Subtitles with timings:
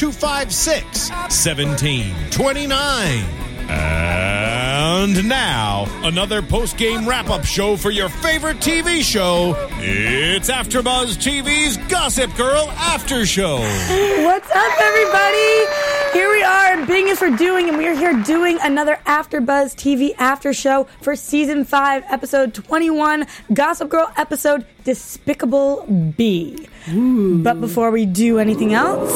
[0.00, 2.70] 256 1729.
[3.68, 9.54] And now, another post game wrap up show for your favorite TV show.
[9.78, 13.58] It's AfterBuzz TV's Gossip Girl After Show.
[13.58, 15.66] What's up, everybody?
[16.14, 19.74] Here we are, and Bing is for doing, and we are here doing another AfterBuzz
[19.76, 26.66] TV after show for season five, episode twenty-one, Gossip Girl episode Despicable B.
[26.88, 29.12] But before we do anything else,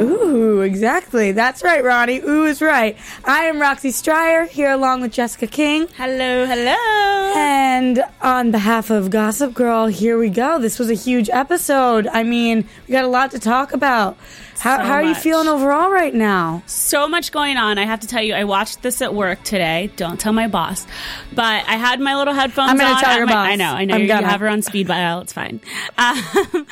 [0.00, 2.20] ooh, exactly, that's right, Ronnie.
[2.20, 2.96] Ooh is right.
[3.22, 5.88] I am Roxy Stryer here along with Jessica King.
[5.98, 7.34] Hello, hello.
[7.36, 10.58] And on behalf of Gossip Girl, here we go.
[10.58, 12.06] This was a huge episode.
[12.06, 14.16] I mean, we got a lot to talk about.
[14.60, 16.62] How, So how are you feeling overall right now?
[16.66, 17.78] So much going on.
[17.78, 19.90] I have to tell you, I watched this at work today.
[19.96, 20.86] Don't tell my boss.
[21.34, 23.00] But I had my little headphones I'm gonna on.
[23.00, 23.48] tell your my- boss.
[23.48, 23.94] I know, I know.
[23.94, 24.26] I'm you gonna.
[24.28, 25.20] have her on speed dial.
[25.20, 25.60] It's fine.
[25.96, 26.16] Um,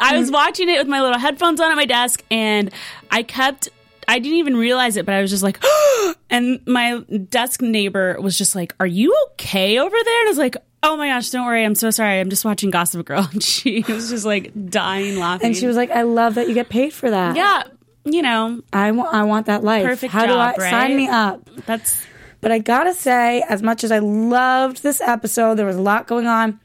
[0.00, 2.70] I was watching it with my little headphones on at my desk, and
[3.10, 3.68] I kept.
[4.08, 5.62] I didn't even realize it, but I was just like,
[6.30, 10.38] and my desk neighbor was just like, "Are you okay over there?" And I was
[10.38, 11.64] like, "Oh my gosh, don't worry.
[11.64, 12.20] I'm so sorry.
[12.20, 15.46] I'm just watching Gossip Girl." And she was just like dying laughing.
[15.48, 17.36] And she was like, I love that you get paid for that.
[17.36, 17.62] "Yeah,
[18.04, 19.84] you know, I want, I want that life.
[19.84, 20.70] Perfect How do I right?
[20.70, 21.48] sign me up?
[21.66, 22.06] that's."
[22.42, 26.06] But I gotta say, as much as I loved this episode, there was a lot
[26.06, 26.58] going on.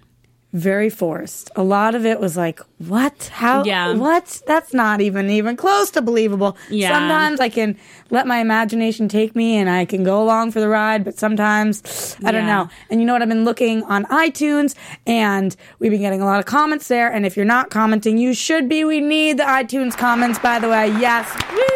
[0.56, 1.52] Very forced.
[1.58, 3.30] A lot of it was like, what?
[3.34, 3.66] How?
[3.66, 3.94] Yeah.
[3.94, 4.42] What?
[4.48, 6.56] That's not even even close to believable.
[6.70, 6.88] Yeah.
[6.88, 7.78] Sometimes I can
[8.10, 12.16] let my imagination take me and I can go along for the ride, but sometimes
[12.24, 12.70] I don't know.
[12.90, 13.22] And you know what?
[13.22, 17.12] I've been looking on iTunes and we've been getting a lot of comments there.
[17.12, 18.86] And if you're not commenting, you should be.
[18.86, 20.88] We need the iTunes comments, by the way.
[20.88, 21.30] Yes.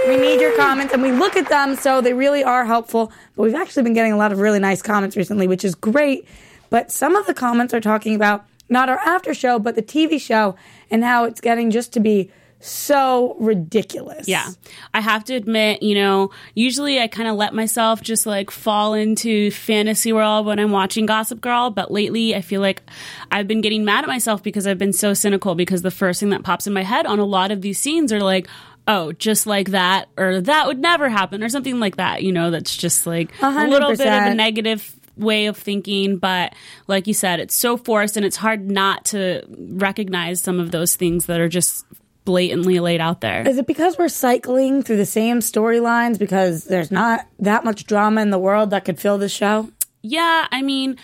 [0.08, 3.12] We need your comments and we look at them, so they really are helpful.
[3.36, 6.26] But we've actually been getting a lot of really nice comments recently, which is great.
[6.70, 10.20] But some of the comments are talking about not our after show, but the TV
[10.22, 10.56] show
[10.90, 12.32] and how it's getting just to be
[12.62, 14.28] so ridiculous.
[14.28, 14.50] Yeah.
[14.94, 18.94] I have to admit, you know, usually I kind of let myself just like fall
[18.94, 22.84] into fantasy world when I'm watching Gossip Girl, but lately I feel like
[23.32, 26.30] I've been getting mad at myself because I've been so cynical because the first thing
[26.32, 28.48] that pops in my head on a lot of these scenes are like,
[28.90, 32.50] oh, just like that, or that would never happen, or something like that, you know,
[32.50, 36.54] that's just like a little bit of a negative way of thinking but
[36.88, 40.96] like you said it's so forced and it's hard not to recognize some of those
[40.96, 41.86] things that are just
[42.26, 46.92] blatantly laid out there Is it because we're cycling through the same storylines because there's
[46.92, 49.70] not that much drama in the world that could fill the show?
[50.02, 50.98] Yeah, I mean,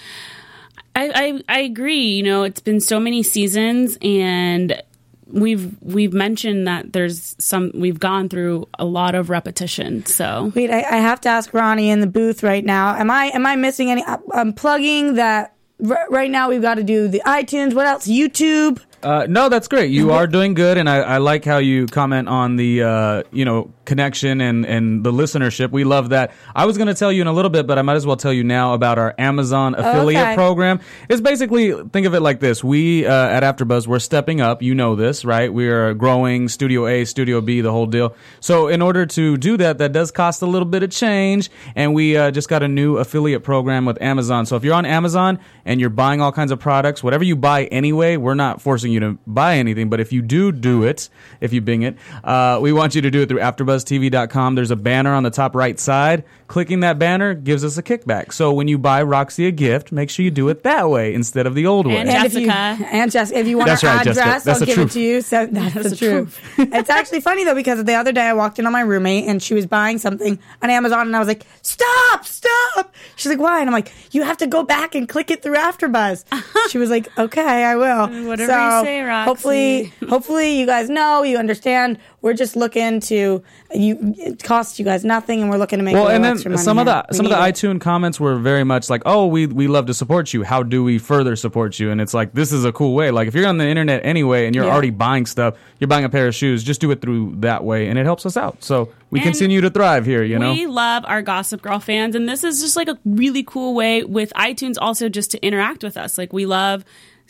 [0.95, 1.11] I,
[1.49, 2.15] I I agree.
[2.17, 4.81] You know, it's been so many seasons, and
[5.27, 10.05] we've we've mentioned that there's some we've gone through a lot of repetition.
[10.05, 12.95] So Wait, I, I have to ask Ronnie in the booth right now.
[12.95, 14.03] Am I am I missing any?
[14.33, 16.49] I'm plugging that right now.
[16.49, 17.73] We've got to do the iTunes.
[17.73, 18.07] What else?
[18.07, 18.81] YouTube.
[19.05, 19.91] Uh, no, that's great.
[19.91, 23.45] You are doing good, and I, I like how you comment on the uh, you
[23.45, 25.69] know connection and and the listenership.
[25.69, 26.31] We love that.
[26.55, 28.17] I was going to tell you in a little bit, but I might as well
[28.17, 30.33] tell you now about our Amazon affiliate Okay.
[30.35, 30.79] program.
[31.07, 34.63] It's basically think of it like this: we uh, at AfterBuzz we're stepping up.
[34.63, 35.53] You know this, right?
[35.53, 38.15] We are growing Studio A, Studio B, the whole deal.
[38.39, 41.93] So in order to do that, that does cost a little bit of change, and
[41.93, 44.47] we uh, just got a new affiliate program with Amazon.
[44.47, 47.65] So if you're on Amazon and you're buying all kinds of products, whatever you buy
[47.65, 49.89] anyway, we're not forcing you to buy anything.
[49.89, 51.09] But if you do do it,
[51.41, 54.55] if you Bing it, uh, we want you to do it through AfterBuzzTV.com.
[54.55, 56.23] There's a banner on the top right side.
[56.47, 58.31] Clicking that banner gives us a kickback.
[58.31, 61.47] So when you buy Roxy a gift, make sure you do it that way instead
[61.47, 61.97] of the old way.
[61.97, 62.85] And And if you, Jessica.
[62.91, 64.21] and Jessica, if you want That's our right, Jessica.
[64.25, 64.91] address, That's I'll give truth.
[64.91, 65.21] it to you.
[65.21, 66.39] So that's, the, truth.
[66.59, 69.41] it's actually funny though because the other day I walked in on my roommate and
[69.41, 72.25] she was buying something on Amazon and I was like, "Stop!
[72.25, 75.41] Stop!" She's like, "Why?" And I'm like, "You have to go back and click it
[75.41, 76.25] through AfterBuzz."
[76.69, 79.25] she was like, "Okay, I will." Whatever so you say, Roxy.
[79.27, 81.97] Hopefully, hopefully you guys know, you understand.
[82.21, 83.43] we're just looking to
[83.75, 84.13] you.
[84.17, 85.93] It costs you guys nothing, and we're looking to make.
[85.93, 87.53] Well, a and then extra money some of the some of the it.
[87.53, 90.41] iTunes comments were very much like, "Oh, we we love to support you.
[90.43, 93.11] How do we further support you?" And it's like this is a cool way.
[93.11, 94.71] Like if you're on the internet anyway and you're Yeah.
[94.73, 96.63] already buying stuff, you're buying a pair of shoes.
[96.63, 98.63] Just do it through that way, and it helps us out.
[98.63, 100.23] So we And continue to thrive here.
[100.23, 100.51] You know.
[100.51, 104.03] We love our Gossip Girl fans, and this is just like a really cool way
[104.03, 106.17] with iTunes also just to interact with us.
[106.17, 106.83] Like we love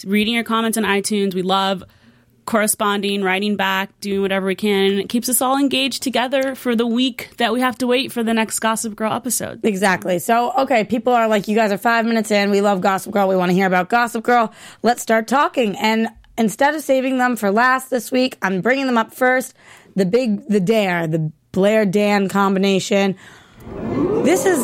[0.04, 1.34] reading your comments on iTunes.
[1.34, 1.84] We love
[2.46, 5.00] corresponding, writing back, doing whatever we can.
[5.00, 8.24] It keeps us all engaged together for the week that we have to wait for
[8.24, 9.66] the next Gossip Girl episode.
[9.66, 10.20] Exactly.
[10.20, 12.52] So, okay, people are like, you guys are five minutes in.
[12.52, 13.28] We love Gossip Girl.
[13.28, 14.54] We want to hear about Gossip Girl.
[14.84, 15.76] Let's start talking.
[15.78, 19.56] And instead of saving them for last this week, I'm bringing them up first.
[19.96, 23.16] The big, the dare, the Blair Dan combination.
[24.24, 24.64] This is,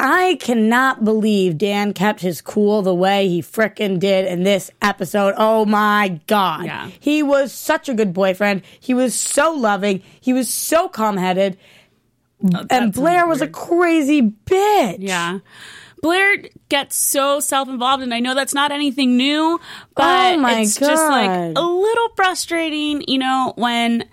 [0.00, 5.34] I cannot believe Dan kept his cool the way he frickin' did in this episode.
[5.36, 6.66] Oh my God.
[6.66, 6.90] Yeah.
[7.00, 8.62] He was such a good boyfriend.
[8.78, 10.02] He was so loving.
[10.20, 11.58] He was so calm headed.
[12.54, 14.98] Oh, and Blair was a crazy bitch.
[15.00, 15.40] Yeah.
[16.00, 19.58] Blair gets so self involved, and I know that's not anything new,
[19.96, 24.04] but Oh my it's just like a little frustrating, you know, when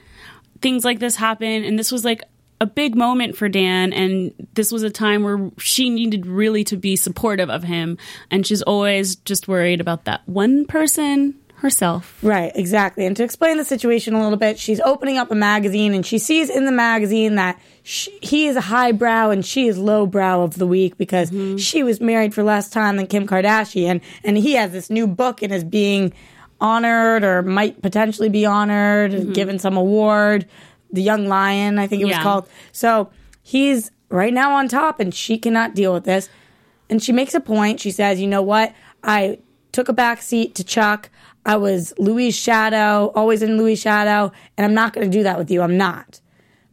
[0.62, 1.64] things like this happen.
[1.64, 2.24] And this was like
[2.62, 6.78] a big moment for Dan, and this was a time where she needed really to
[6.78, 7.98] be supportive of him,
[8.32, 11.36] and she's always just worried about that one person
[11.66, 12.18] herself.
[12.22, 13.06] Right, exactly.
[13.06, 16.20] And to explain the situation a little bit, she's opening up a magazine and she
[16.20, 20.56] sees in the magazine that sh he is a highbrow and she is lowbrow of
[20.56, 21.58] the week because mm-hmm.
[21.58, 24.02] she was married for less time than Kim Kardashian.
[24.24, 26.14] And he has this new book and is being
[26.62, 29.34] honored or might potentially be honored, mm-hmm.
[29.34, 30.46] given some award.
[30.92, 32.24] The Young Lion, I think it was Yeah.
[32.24, 32.48] called.
[32.72, 33.10] So
[33.42, 36.30] he's right now on top and she cannot deal with this.
[36.90, 37.80] And she makes a point.
[37.80, 38.74] She says, you know what?
[39.04, 39.40] I
[39.72, 41.10] took a back seat to Chuck.
[41.46, 45.38] I was Louis' shadow, always in Louis' shadow, and I'm not going to do that
[45.38, 45.62] with you.
[45.62, 46.22] I'm not.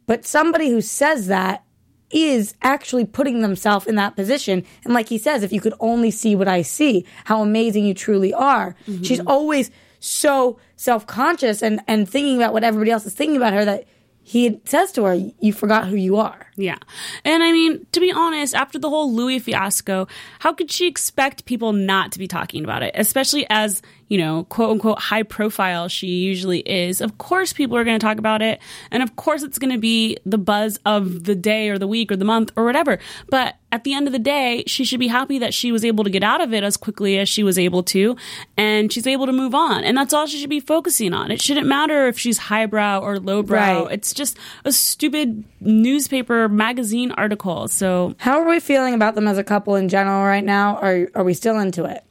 [0.07, 1.63] But somebody who says that
[2.11, 4.63] is actually putting themselves in that position.
[4.83, 7.93] And like he says, if you could only see what I see, how amazing you
[7.93, 8.75] truly are.
[8.87, 9.03] Mm-hmm.
[9.03, 13.53] She's always so self conscious and, and thinking about what everybody else is thinking about
[13.53, 13.87] her that
[14.23, 16.47] he says to her, You forgot who you are.
[16.55, 16.77] Yeah.
[17.25, 20.07] And I mean, to be honest, after the whole Louis fiasco,
[20.39, 22.93] how could she expect people not to be talking about it?
[22.95, 27.01] Especially as, you know, quote unquote high profile she usually is.
[27.01, 28.59] Of course people are going to talk about it.
[28.91, 32.11] And of course it's going to be the buzz of the day or the week
[32.11, 32.99] or the month or whatever.
[33.29, 36.03] But at the end of the day, she should be happy that she was able
[36.03, 38.15] to get out of it as quickly as she was able to.
[38.55, 39.83] And she's able to move on.
[39.83, 41.31] And that's all she should be focusing on.
[41.31, 43.85] It shouldn't matter if she's highbrow or lowbrow.
[43.85, 43.93] Right.
[43.93, 47.67] It's just a stupid newspaper magazine article.
[47.67, 50.77] So, How are we feeling about them as a couple in general right now?
[50.77, 52.03] Are, are we still into it?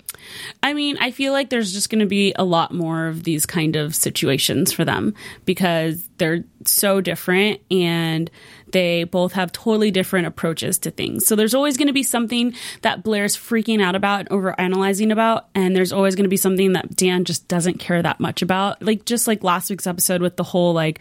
[0.62, 3.46] I mean, I feel like there's just going to be a lot more of these
[3.46, 5.14] kind of situations for them
[5.44, 8.30] because they're so different and
[8.72, 11.26] they both have totally different approaches to things.
[11.26, 15.12] So there's always going to be something that Blair's freaking out about and over analyzing
[15.12, 15.48] about.
[15.54, 18.82] And there's always going to be something that Dan just doesn't care that much about.
[18.82, 21.00] Like, just like last week's episode with the whole like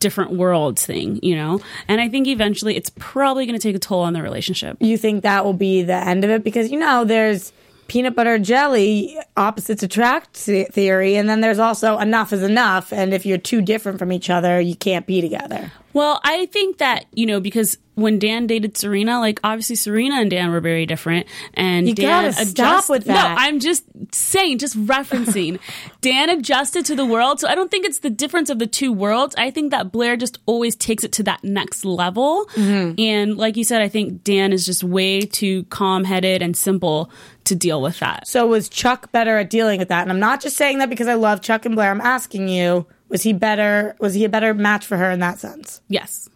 [0.00, 1.60] different worlds thing, you know?
[1.86, 4.76] And I think eventually it's probably going to take a toll on their relationship.
[4.80, 7.52] you think that will be the end of it because you know there's
[7.88, 13.26] peanut butter jelly opposites attract theory and then there's also enough is enough and if
[13.26, 17.26] you're too different from each other you can't be together Well, I think that, you
[17.26, 21.26] know, because when Dan dated Serena, like obviously Serena and Dan were very different.
[21.54, 23.34] And You Dan gotta stop with that.
[23.34, 25.58] No, I'm just saying, just referencing.
[26.00, 27.38] Dan adjusted to the world.
[27.38, 29.34] So I don't think it's the difference of the two worlds.
[29.36, 32.46] I think that Blair just always takes it to that next level.
[32.54, 32.94] Mm-hmm.
[32.98, 37.10] And like you said, I think Dan is just way too calm headed and simple
[37.44, 38.26] to deal with that.
[38.28, 41.08] so was chuck better at dealing with that and i'm not just saying that because
[41.08, 44.52] i love chuck and blair i'm asking you was he better was he a better
[44.54, 46.28] match for her in that sense Yes.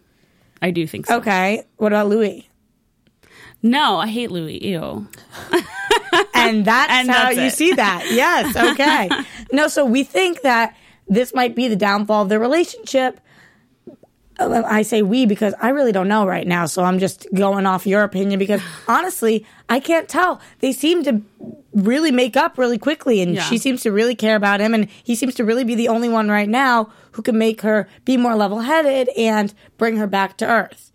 [0.61, 1.17] I do think so.
[1.17, 2.47] okay what about louis
[3.63, 4.63] No, I hate Louis.
[4.63, 5.07] Ew.
[6.33, 7.53] and that's And how that's you it.
[7.53, 8.05] see that.
[8.11, 9.09] Yes, okay.
[9.51, 10.75] no, so we think that
[11.07, 13.19] this might be the downfall of their relationship.
[14.39, 17.87] I say we because I really don't know right now, so I'm just going off
[17.87, 20.39] your opinion because honestly, I can't tell.
[20.59, 21.21] They seem to
[21.73, 23.43] really make up really quickly, and Yeah.
[23.43, 26.09] she seems to really care about him, and he seems to really be the only
[26.09, 30.37] one right now who can make her be more level headed and bring her back
[30.37, 30.91] to earth.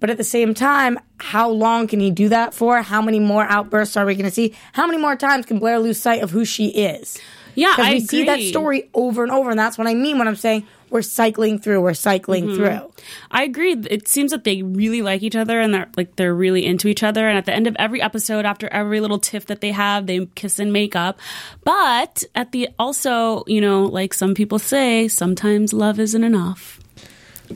[0.00, 2.80] But at the same time, how long can he do that for?
[2.80, 4.54] How many more outbursts are we going to see?
[4.72, 7.18] How many more times can Blair lose sight of who she is?
[7.60, 10.18] Yeah, Because I we see that story over and over, and that's what I mean
[10.18, 12.56] when I'm saying we're cycling through, we're cycling Mm-hmm.
[12.56, 12.92] through.
[13.30, 13.72] I agree.
[13.88, 17.02] It seems that they really like each other and they're like they're really into each
[17.04, 17.28] other.
[17.28, 20.26] And at the end of every episode, after every little tiff that they have, they
[20.34, 21.20] kiss and make up.
[21.64, 26.79] But at the also, you know, like some people say, sometimes love isn't enough.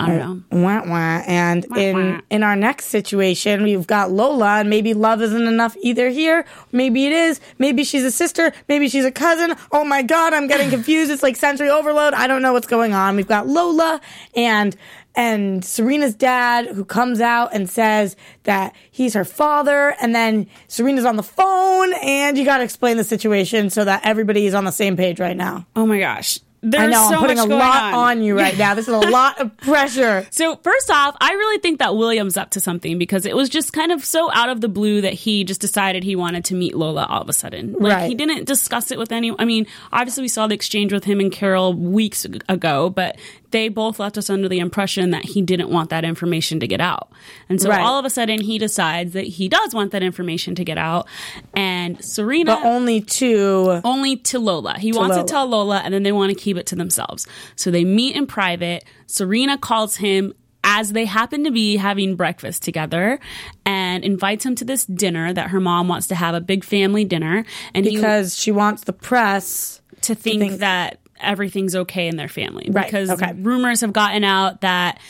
[0.00, 0.18] I don't
[0.50, 0.62] know.
[0.62, 1.22] Wah, wah.
[1.26, 2.20] And in wah.
[2.30, 6.44] in our next situation, we've got Lola, and maybe love isn't enough either here.
[6.72, 7.40] Maybe it is.
[7.58, 8.52] Maybe she's a sister.
[8.68, 9.56] Maybe she's a cousin.
[9.72, 11.10] Oh my God, I'm getting confused.
[11.10, 12.14] It's like sensory overload.
[12.14, 13.16] I don't know what's going on.
[13.16, 14.00] We've got Lola
[14.34, 14.76] and
[15.14, 21.04] and Serena's dad who comes out and says that he's her father, and then Serena's
[21.04, 24.64] on the phone, and you got to explain the situation so that everybody is on
[24.64, 25.66] the same page right now.
[25.76, 26.40] Oh my gosh.
[26.64, 28.18] There's I know so I'm putting a lot on.
[28.18, 28.74] on you right now.
[28.74, 30.26] This is a lot of pressure.
[30.30, 33.72] So first off, I really think that William's up to something because it was just
[33.72, 36.74] kind of so out of the blue that he just decided he wanted to meet
[36.74, 37.74] Lola all of a sudden.
[37.74, 38.08] Like Right.
[38.08, 39.38] he didn't discuss it with anyone.
[39.40, 43.16] I mean, obviously we saw the exchange with him and Carol weeks ago, but
[43.54, 46.80] they both left us under the impression that he didn't want that information to get
[46.80, 47.10] out.
[47.48, 47.80] And so Right.
[47.80, 51.06] all of a sudden he decides that he does want that information to get out.
[51.54, 53.80] And Serena But only two.
[53.84, 54.76] only to Lola.
[54.78, 55.26] He wants Lola.
[55.26, 57.26] to tell Lola, and then they want to keep it to themselves.
[57.56, 58.84] So they meet in private.
[59.06, 60.32] Serena calls him
[60.64, 63.20] as they happen to be having breakfast together
[63.66, 67.04] and invites him to this dinner that her mom wants to have a big family
[67.04, 67.44] dinner.
[67.74, 69.80] And he because she wants the press.
[70.00, 73.32] to think, think- that everything's okay in their family Right, because okay.
[73.36, 75.00] rumors have gotten out that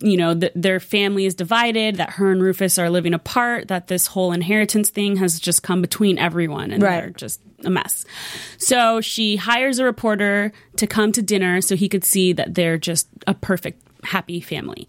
[0.00, 3.86] you know th- their family is divided that her and rufus are living apart that
[3.86, 7.00] this whole inheritance thing has just come between everyone and Right.
[7.00, 8.04] they're just a mess
[8.58, 12.76] so she hires a reporter to come to dinner so he could see that they're
[12.78, 14.88] just a perfect happy family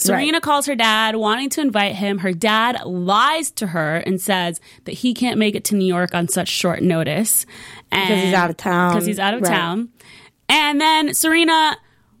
[0.00, 0.42] Serena Right.
[0.42, 2.18] calls her dad, wanting to invite him.
[2.18, 6.14] Her dad lies to her and says that he can't make it to New York
[6.14, 7.46] on such short notice.
[7.90, 8.92] Because he's out of town.
[8.92, 9.50] Because he's out of Right.
[9.50, 9.88] town.
[10.48, 11.76] And then Serena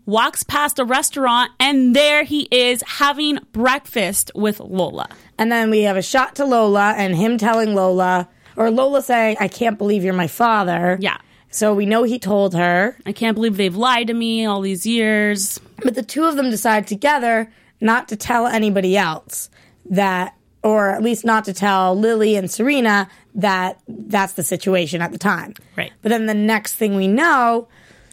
[0.06, 5.08] walks past a restaurant, and there he is having breakfast with Lola.
[5.38, 9.36] And then we have a shot to Lola and him telling Lola, or Lola saying,
[9.38, 10.96] I can't believe you're my father.
[11.00, 11.18] Yeah.
[11.50, 12.96] So we know he told her.
[13.06, 15.60] I can't believe they've lied to me all these years.
[15.82, 19.48] But the two of them decide together not to tell anybody else
[19.88, 20.34] that,
[20.68, 25.16] or at least not to tell Lily and Serena that that's the situation at the
[25.16, 25.54] time.
[25.78, 25.90] Right.
[26.02, 27.68] But then the next thing we know,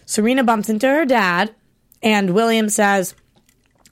[0.05, 1.53] Serena bumps into her dad,
[2.01, 3.13] and William says,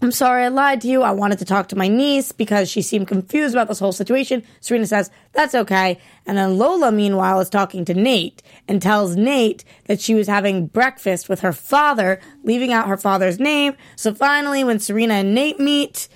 [0.01, 1.01] I'm sorry I lied to you.
[1.01, 4.43] I wanted to talk to my niece because she seemed confused about this whole situation.
[4.62, 6.00] Serena says, That's okay.
[6.25, 10.67] And then Lola, meanwhile, is talking to Nate and tells Nate that she was having
[10.67, 13.75] breakfast with her father, leaving out her father's name.
[13.98, 16.08] So finally, when Serena and Nate meet,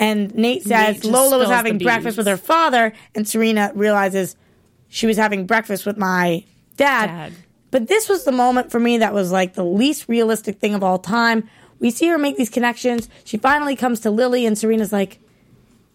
[0.00, 4.34] and Nate says just Lola was having breakfast with her father, and Serena realizes
[4.88, 6.42] she was having breakfast with my
[6.76, 7.06] dad.
[7.06, 7.32] Dad.
[7.70, 10.82] But this was the moment for me that was like the least realistic thing of
[10.82, 11.48] all time.
[11.78, 13.08] We see her make these connections.
[13.24, 15.20] She finally comes to Lily, and Serena's like,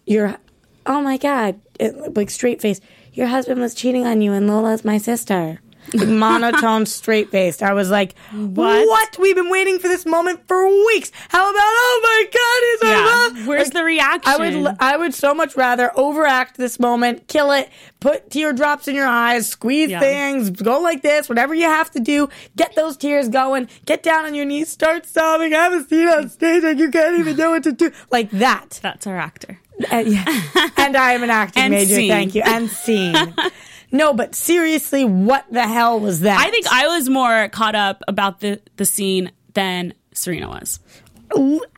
[0.06, 0.38] "You're,
[0.86, 2.80] oh my god!" It, like straight face.
[3.12, 5.60] Your husband was cheating on you, and Lola's my sister.
[5.94, 7.62] Monotone, straight faced.
[7.62, 8.86] I was like, what?
[8.86, 9.18] what?
[9.18, 11.12] We've been waiting for this moment for weeks.
[11.28, 13.04] How about, oh my god, our Yeah.
[13.38, 14.32] love?" Where's Like, the reaction?
[14.32, 17.68] I would, I would so much rather overact this moment, kill it,
[18.00, 20.00] put teardrops in your eyes, squeeze Yeah.
[20.00, 24.24] things, go like this, whatever you have to do, get those tears going, get down
[24.24, 27.36] on your knees, start sobbing, I have a seat on stage like you can't even
[27.36, 28.80] know what to do, like that.
[28.82, 29.58] That's our actor.
[29.92, 30.24] Uh, yeah.
[30.78, 33.34] and I am an acting And major, thank you, and scene.
[33.92, 36.38] no, but seriously, what the hell was that?
[36.40, 40.80] I think I was more caught up about the, the scene than Serena was.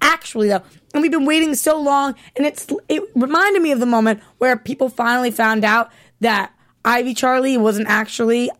[0.02, 0.62] actually though
[0.94, 4.56] and we've been waiting so long and it's it reminded me of the moment where
[4.56, 6.52] people finally found out that
[6.84, 8.50] ivy charlie wasn't actually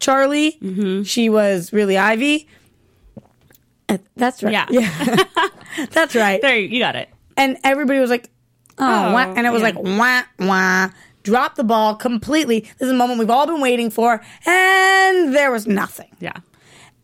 [0.00, 1.02] charlie Mm-hmm.
[1.02, 2.46] she was really ivy
[3.88, 4.66] Uh, that's right Yeah.
[4.70, 5.24] yeah
[5.92, 7.08] that's right There, you got it.
[7.36, 8.28] and everybody was like
[8.78, 8.84] oh,
[9.14, 9.70] Oh, and it was yeah.
[9.70, 10.88] like wah wah
[11.24, 15.50] drop the ball completely this is a moment we've all been waiting for and there
[15.50, 16.36] was nothing Yeah.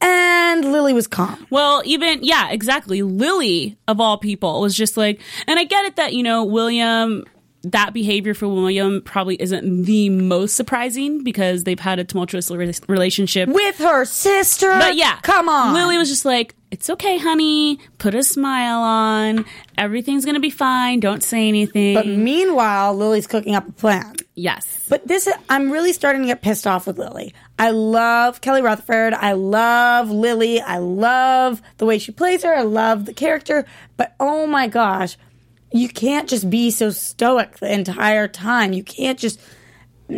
[0.00, 3.02] and lily was calm Well, even yeah, exactly.
[3.02, 7.24] Lily of all people was just like, and I get it that you know William.
[7.62, 12.72] That behavior for William probably isn't the most surprising because they've had a tumultuous re-
[12.88, 13.48] relationship.
[13.50, 17.78] with her sister But yeah, come on Lily was just like, "It's okay, honey.
[17.98, 19.44] Put a smile on.
[19.76, 21.00] Everything's gonna be fine.
[21.00, 24.14] Don't say anything." But meanwhile, Lily's cooking up a plan.
[24.34, 27.34] yes, But this, I'm really starting to get pissed off with Lily.
[27.58, 29.12] I love Kelly Rutherford.
[29.12, 30.60] I love Lily.
[30.62, 32.54] I love the way she plays her.
[32.54, 33.66] I love the character.
[33.98, 35.18] But oh my gosh,
[35.72, 38.72] you can't just be so stoic the entire time.
[38.72, 39.40] You can't just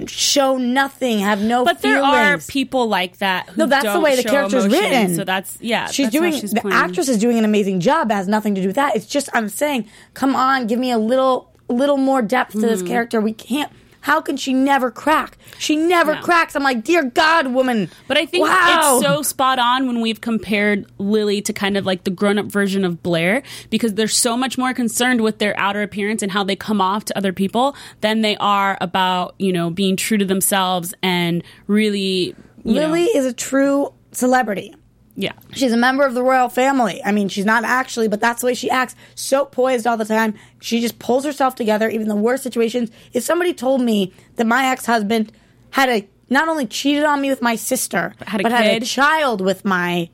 [0.06, 3.49] show nothing, have no but there are people like that.
[3.50, 5.14] Who No, that's the way the character's emotion, written.
[5.16, 5.87] So that's yeah.
[5.88, 6.75] she's that's doing she's the playing.
[6.76, 8.11] actress is doing an amazing job.
[8.11, 8.97] It has nothing to do with that.
[8.97, 12.66] It's just I'm saying, come on, give me a little little more depth to Mm-hmm.
[12.68, 13.21] this character.
[13.21, 13.71] We can't
[14.02, 15.38] How can she never crack?
[15.59, 16.21] She never Yeah.
[16.21, 16.54] cracks.
[16.54, 17.90] I'm like, dear God, woman.
[18.09, 18.99] But I think wow.
[18.99, 22.47] it's so spot on when we've compared Lily to kind of like the grown up
[22.47, 26.44] version of Blair because they're so much more concerned with their outer appearance and how
[26.44, 30.25] they come off to other people than they are about, you know, being true to
[30.25, 32.35] themselves and really.
[32.64, 34.75] Lily know, is a true celebrity.
[35.14, 35.33] Yeah.
[35.52, 37.02] She's a member of the royal family.
[37.04, 38.95] I mean, she's not actually, but that's the way she acts.
[39.14, 40.35] So poised all the time.
[40.61, 42.90] She just pulls herself together, even the worst situations.
[43.12, 45.31] If somebody told me that my ex husband
[45.71, 48.87] had a not only cheated on me with my sister, Had a but had a
[48.87, 50.09] child with my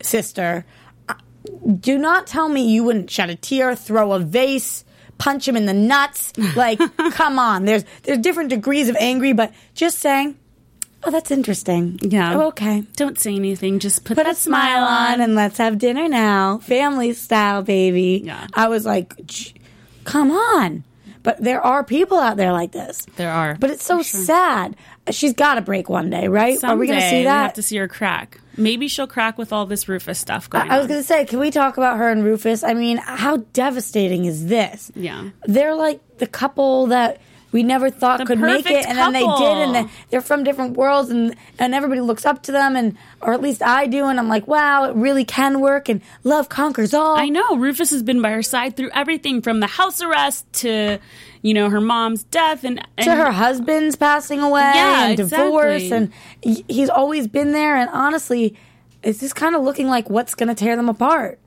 [0.00, 0.64] sister,
[1.08, 1.14] uh,
[1.80, 4.84] do not tell me you wouldn't shed a tear, throw a vase,
[5.18, 6.32] punch him in the nuts.
[6.54, 6.78] Like,
[7.12, 7.64] come on.
[7.64, 10.38] There's there's different degrees of angry, but just saying,
[11.06, 11.98] oh, that's interesting.
[12.02, 12.36] Yeah.
[12.36, 13.78] Oh, okay Don't say anything.
[13.78, 16.58] Just put, put that a smile on and let's have dinner now.
[16.58, 18.22] Family style, baby.
[18.24, 18.46] Yeah.
[18.54, 19.14] I was like,
[20.04, 20.84] come on.
[21.22, 23.04] But there are people out there like this.
[23.16, 23.56] There are.
[23.58, 24.76] But it's so sad.
[25.10, 26.62] She's got to break one day, right?
[26.62, 28.40] are we going to Someday see We have to see her crack.
[28.56, 31.40] Maybe she'll crack with all this Rufus stuff going I was going to say, can
[31.40, 32.62] we talk about her and Rufus?
[32.62, 34.92] I mean, how devastating is this?
[34.94, 35.30] Yeah.
[35.46, 37.20] They're like the couple that
[37.52, 40.44] we never thought The could make it, and then they did, and then they're from
[40.44, 44.06] different worlds, and and everybody looks up to them, and or at least I do,
[44.06, 47.16] and I'm like, wow, it really can work, and love conquers all.
[47.16, 50.98] I know Rufus has been by her side through everything from the house arrest to,
[51.42, 55.82] you know, her mom's death and, and to her husband's passing away Yeah, and divorce,
[55.84, 56.12] exactly.
[56.44, 57.76] and he's always been there.
[57.76, 58.56] And honestly,
[59.02, 61.38] it's just kind of looking like what's going to tear them apart.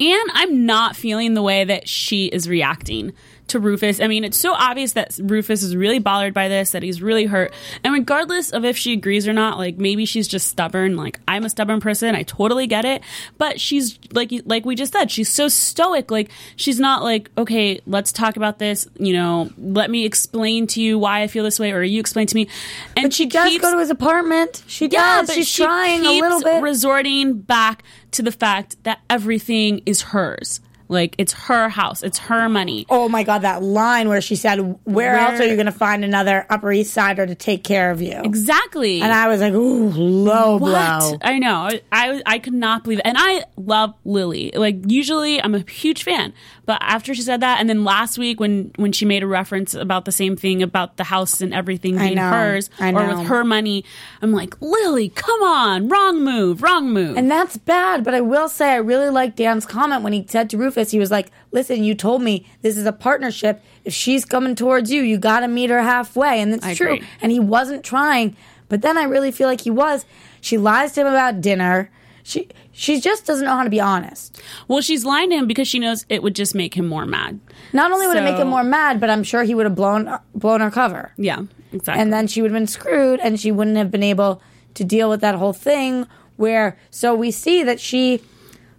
[0.00, 3.12] And I'm not feeling the way that she is reacting
[3.48, 4.00] to Rufus.
[4.00, 7.26] I mean, it's so obvious that Rufus is really bothered by this, that he's really
[7.26, 7.52] hurt.
[7.84, 10.96] And regardless of if she agrees or not, like maybe she's just stubborn.
[10.96, 12.14] Like I'm a stubborn person.
[12.14, 13.02] I totally get it.
[13.38, 16.10] But she's like like we just said, she's so stoic.
[16.10, 18.88] Like she's not like, okay, let's talk about this.
[18.98, 22.26] You know, let me explain to you why I feel this way, or you explain
[22.26, 22.48] to me.
[22.96, 24.64] And But she does keeps, go to his apartment.
[24.66, 25.32] She does.
[25.32, 26.62] She's she trying a little bit.
[26.62, 30.60] resorting back to the fact that everything is hers.
[30.88, 32.86] Like it's her house, it's her money.
[32.88, 35.72] Oh my god, that line where she said, "Where, Where- else are you going to
[35.72, 39.00] find another Upper East Sider to take care of you?" Exactly.
[39.00, 41.70] And I was like, "Ooh, low blow." I know.
[41.90, 43.06] I I could not believe it.
[43.06, 44.52] And I love Lily.
[44.54, 46.32] Like usually I'm a huge fan.
[46.66, 49.72] But after she said that and then last week when when she made a reference
[49.72, 52.28] about the same thing about the house and everything being know.
[52.28, 53.84] hers or with her money,
[54.20, 55.88] I'm like, "Lily, come on.
[55.88, 56.62] Wrong move.
[56.62, 60.12] Wrong move." And that's bad, but I will say I really like Dan's comment when
[60.12, 63.62] he said to Rufus, he was like, "Listen, you told me this is a partnership.
[63.84, 66.94] If she's coming towards you, you got to meet her halfway." And that's I true.
[66.94, 67.06] agree.
[67.22, 68.36] And he wasn't trying,
[68.68, 70.04] but then I really feel like he was.
[70.40, 71.90] She lies to him about dinner.
[72.26, 74.42] She she just doesn't know how to be honest.
[74.66, 77.38] well, she's lying to him because she knows it would just make him more mad.
[77.72, 80.18] Not only would it make him more mad, but I'm sure he would have blown
[80.34, 81.12] blown her cover.
[81.16, 82.02] Yeah, exactly.
[82.02, 84.42] and then she would have been screwed and she wouldn't have been able
[84.74, 88.20] to deal with that whole thing where so we see that she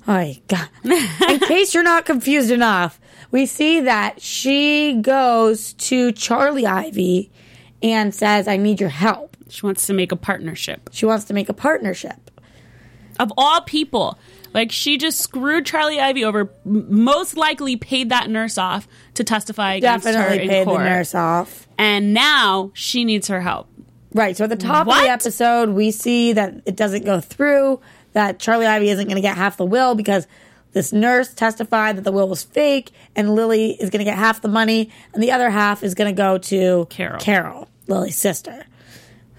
[0.09, 2.99] oh god in case you're not confused enough
[3.31, 7.31] we see that she goes to charlie ivy
[7.81, 10.89] and says i need your help she wants to make a partnership.
[10.91, 12.26] she wants to make a partnership
[13.19, 14.17] of all people.
[14.53, 16.51] Like she just screwed Charlie Ivy over.
[16.65, 20.79] Most likely paid that nurse off to testify against her definitely in paid court.
[20.79, 23.67] the nurse off And now she needs her help.
[24.13, 24.35] Right.
[24.35, 27.81] So at the top of the episode, we see that it doesn't go through,
[28.13, 30.25] that Charlie Ivy isn't going to get half the will because
[30.71, 34.41] this nurse testified that the will was fake, and Lily is going to get half
[34.41, 37.19] the money, and the other half is going to go to Carol.
[37.19, 38.65] Carol, Lily's sister,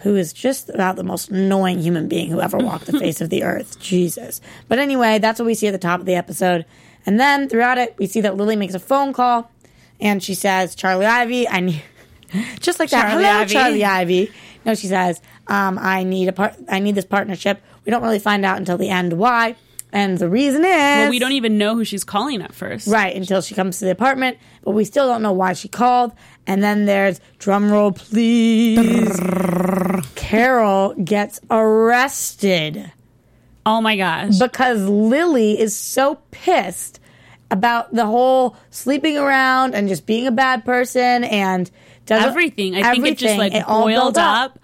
[0.01, 3.31] who is just about the most annoying human being who ever walked the face of
[3.31, 3.79] the earth.
[3.81, 4.41] Jesus.
[4.69, 6.65] But anyway, that's what we see at the top of the episode.
[7.07, 9.51] And then throughout it, we see that Lily makes a phone call,
[10.01, 11.83] and she says, Charlie Ivy, I need.
[12.61, 13.09] Just like that.
[13.09, 13.53] Charlie Hello, Ivy.
[13.53, 14.33] Charlie Ivy.
[14.65, 16.55] No, she says, um, I need a part.
[16.69, 17.63] I need this partnership.
[17.87, 19.57] We don't really find out until the end why,
[19.93, 22.87] and the reason is Well, we don't even know who she's calling at first.
[22.87, 26.13] right until she comes to the apartment, but we still don't know why she called.
[26.49, 29.21] And then there's drum roll, please.
[30.17, 32.91] Carol gets arrested
[33.67, 34.39] Oh my gosh.
[34.39, 37.01] because Lily is so pissed
[37.51, 41.71] about the whole sleeping around and just being a bad person and
[42.07, 42.75] does everything.
[42.77, 43.39] I think it just everything.
[43.39, 44.59] like It all boiled built up.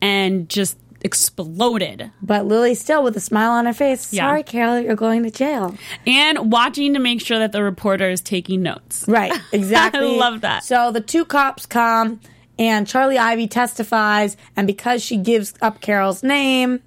[0.00, 2.10] and just exploded.
[2.22, 4.12] But Lily still with a smile on her face.
[4.12, 4.26] Yeah.
[4.28, 5.74] Sorry, Carol, you're going to jail.
[6.06, 9.04] And watching to make sure that the reporter is taking notes.
[9.08, 10.00] Right, exactly.
[10.00, 10.64] I love that.
[10.64, 12.20] So the two cops come,
[12.58, 16.80] and Charlie Ivy testifies, and because she gives up Carol's name,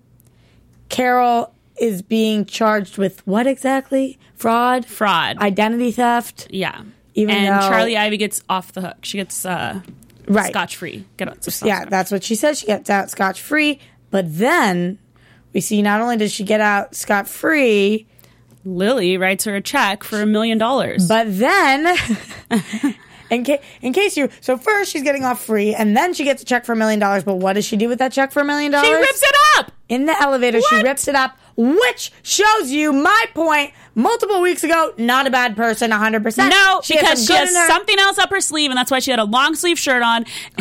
[0.89, 4.19] Carol is being charged with what exactly?
[4.36, 5.38] Fraud, Fraud.
[5.38, 6.47] identity theft.
[6.52, 6.82] yeah.
[7.13, 8.97] Even and though- Charlie Ivy gets off the hook.
[9.04, 9.82] She gets uh
[10.28, 10.52] Right.
[10.52, 11.04] scotch free.
[11.17, 11.62] Get out.
[11.65, 12.58] Yeah, that's what she says.
[12.60, 13.80] She gets out scotch free.
[14.12, 15.00] But then
[15.54, 18.06] we see not only does she get out scot free,
[18.63, 21.08] Lily writes her a check for a million dollars.
[21.08, 21.95] but then.
[23.32, 26.41] In, ca- in case you, so first she's getting off free, and then she gets
[26.41, 27.24] a check for a million dollars.
[27.24, 28.89] But what does she do with that check for a million dollars?
[28.89, 29.71] She rips it up.
[29.88, 30.60] in the elevator.
[30.69, 33.71] She rips it up, which shows you my point.
[33.93, 36.49] Multiple weeks ago, not a bad person, hundred percent.
[36.54, 39.19] No, she because she has something else up her sleeve, and that's why she had
[39.19, 40.23] a long sleeve shirt on.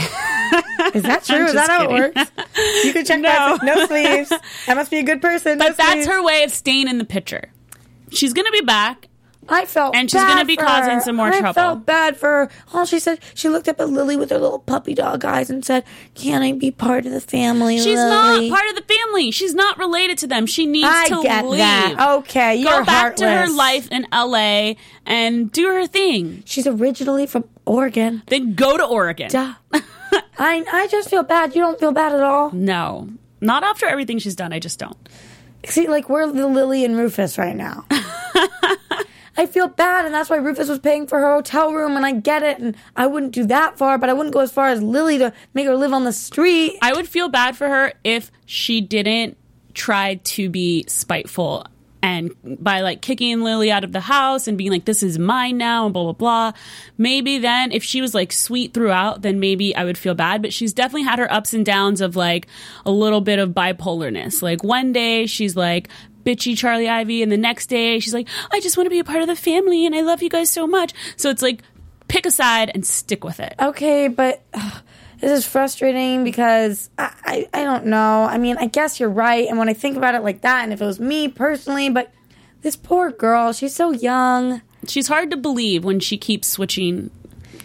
[0.95, 1.45] Is that true?
[1.47, 1.97] Is that how kidding.
[1.97, 2.31] it works?
[2.85, 3.57] You can check No.
[3.63, 3.75] no.
[3.75, 4.31] no sleeves.
[4.67, 5.59] That must be a good person.
[5.59, 6.07] no But that's sleeves.
[6.09, 7.51] her way of staying in the picture.
[8.11, 9.07] She's gonna be back.
[9.49, 11.01] I felt And she's bad gonna be causing her.
[11.01, 11.49] some more I trouble.
[11.49, 12.51] I felt bad for her.
[12.73, 15.65] All she said, she looked up at Lily with her little puppy dog eyes and
[15.65, 15.83] said,
[16.15, 18.49] "Can I be part of the family?" She's Lily?
[18.51, 19.31] not part of the family.
[19.33, 20.47] She's not related to them.
[20.47, 21.59] She needs I to get leave.
[21.59, 21.97] that.
[22.19, 24.75] Okay, you're Go back to her life in LA
[25.07, 26.43] and do her thing.
[26.47, 28.23] She's originally from Oregon.
[28.27, 29.31] Then go to Oregon.
[29.31, 29.55] Duh.
[30.39, 31.55] I I just feel bad.
[31.57, 32.51] You don't feel bad at all.
[32.53, 33.09] No.
[33.41, 34.53] Not after everything she's done.
[34.53, 34.97] I just don't.
[35.67, 37.85] See, like we're the Lily and Rufus right now.
[39.41, 42.13] I feel bad, and that's why Rufus was paying for her hotel room, and I
[42.13, 44.83] get it, and I wouldn't do that far, but I wouldn't go as far as
[44.83, 46.77] Lily to make her live on the street.
[46.83, 49.39] I would feel bad for her if she didn't
[49.73, 51.65] try to be spiteful
[52.03, 55.59] and by like kicking Lily out of the house and being like, this is mine
[55.59, 56.53] now and blah, blah, blah.
[56.97, 60.43] Maybe then if she was like sweet throughout, then maybe I would feel bad.
[60.43, 62.47] But she's definitely had her ups and downs of like
[62.87, 64.43] a little bit of bipolarness.
[64.43, 65.89] Like one day she's like,
[66.25, 69.05] bitchy Charlie Ivy, and the next day she's like, I just want to be a
[69.05, 70.93] part of the family and I love you guys so much.
[71.17, 71.63] So it's like,
[72.09, 73.55] pick a side and stick with it.
[73.61, 74.83] okay, but ugh,
[75.21, 78.25] this is frustrating because I, I I don't know.
[78.25, 80.73] I mean, I guess you're right, and when I think about it like that, and
[80.73, 82.13] if it was me personally, but
[82.63, 84.63] this poor girl, she's so young.
[84.89, 87.11] She's hard to believe when she keeps switching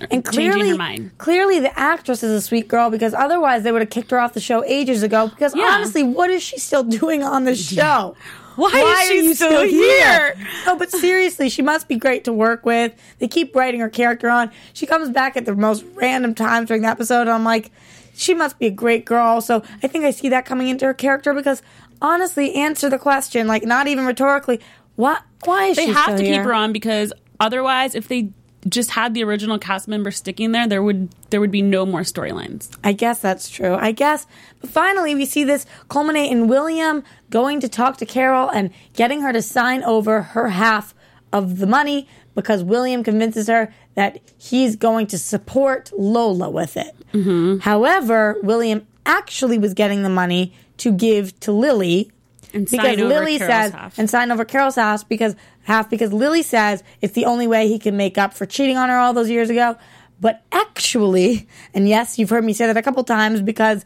[0.01, 1.11] uh, and changing clearly, her mind.
[1.17, 4.33] clearly the actress is a sweet girl because otherwise they would have kicked her off
[4.33, 5.27] the show ages ago.
[5.29, 5.63] Because Yeah.
[5.71, 8.15] honestly, what is she still doing on the show?
[8.55, 10.35] Why is she still here?
[10.65, 12.93] No, but seriously, she must be great to work with.
[13.19, 14.51] They keep writing her character on.
[14.73, 17.21] She comes back at the most random times during the episode.
[17.21, 17.71] And I'm like,
[18.15, 19.41] she must be a great girl.
[19.41, 21.61] So I think I see that coming into her character because
[22.01, 24.61] honestly, answer the question, like not even rhetorically.
[24.95, 25.23] What?
[25.43, 25.87] Why is she?
[25.87, 26.35] They have to here?
[26.37, 28.29] keep her on because otherwise, if they
[28.67, 32.01] just had the original cast member sticking there, there would there would be no more
[32.01, 32.75] storylines.
[32.84, 33.75] I guess that's true.
[33.75, 34.25] I guess.
[34.62, 39.21] But finally, we see this culminate in William going to talk to Carol and getting
[39.21, 40.93] her to sign over her half
[41.32, 46.95] of the money because William convinces her that he's going to support Lola with it.
[47.13, 47.60] Mm-hmm.
[47.60, 52.12] However, William actually was getting the money to give to Lily
[52.55, 53.99] And because sign Lily says half.
[53.99, 57.77] and sign over Carol's house because half because Lily says it's the only way he
[57.77, 59.77] can make up for cheating on her all those years ago.
[60.21, 63.83] But actually, and yes, you've heard me say that a couple times because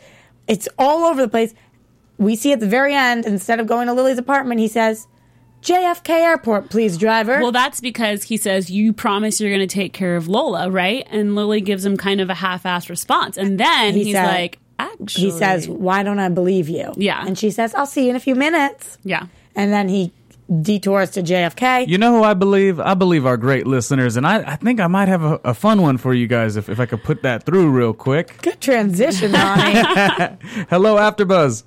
[0.48, 1.54] it's all over the place.
[2.18, 5.08] We see at the very end, instead of going to Lily's apartment, he says,
[5.64, 9.94] "JFK Airport, please, driver." Well, that's because he says you promise you're going to take
[9.94, 11.08] care of Lola, right?
[11.10, 14.60] And Lily gives him kind of a half-assed response, and then He he's said- like,
[14.80, 17.24] "Actually," he says, "Why don't I believe you?" Yeah.
[17.26, 20.12] and she says, "I'll see you in a few minutes." "Yeah." And then he
[20.62, 21.88] detours to JFK.
[21.88, 22.80] You know who I believe?
[22.80, 25.82] I believe our great listeners, and I, I think I might have a, a fun
[25.84, 28.42] one for you guys if, if I could put that through real quick.
[28.42, 29.74] Good transition, Ronnie.
[30.70, 31.64] Hello, AfterBuzz.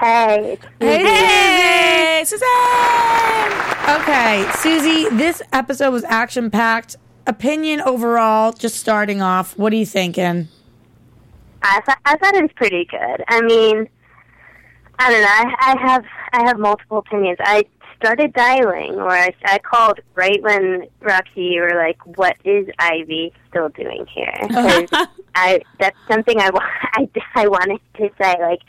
[0.00, 4.00] Hey, it's hey, Hey, Suzanne!
[4.00, 6.96] Okay, Susie, this episode was action packed.
[7.26, 10.48] Opinion overall, just starting off, what are you thinking?
[11.62, 13.24] I thought I thought it was pretty good.
[13.28, 13.88] I mean,
[14.98, 15.28] I don't know.
[15.28, 17.38] I, I have I have multiple opinions.
[17.40, 17.64] I
[17.96, 23.32] started dialing, or I, I called right when Roxy, you were like, "What is Ivy
[23.48, 24.86] still doing here?"
[25.34, 26.50] I that's something I,
[26.94, 28.36] I I wanted to say.
[28.40, 28.60] Like,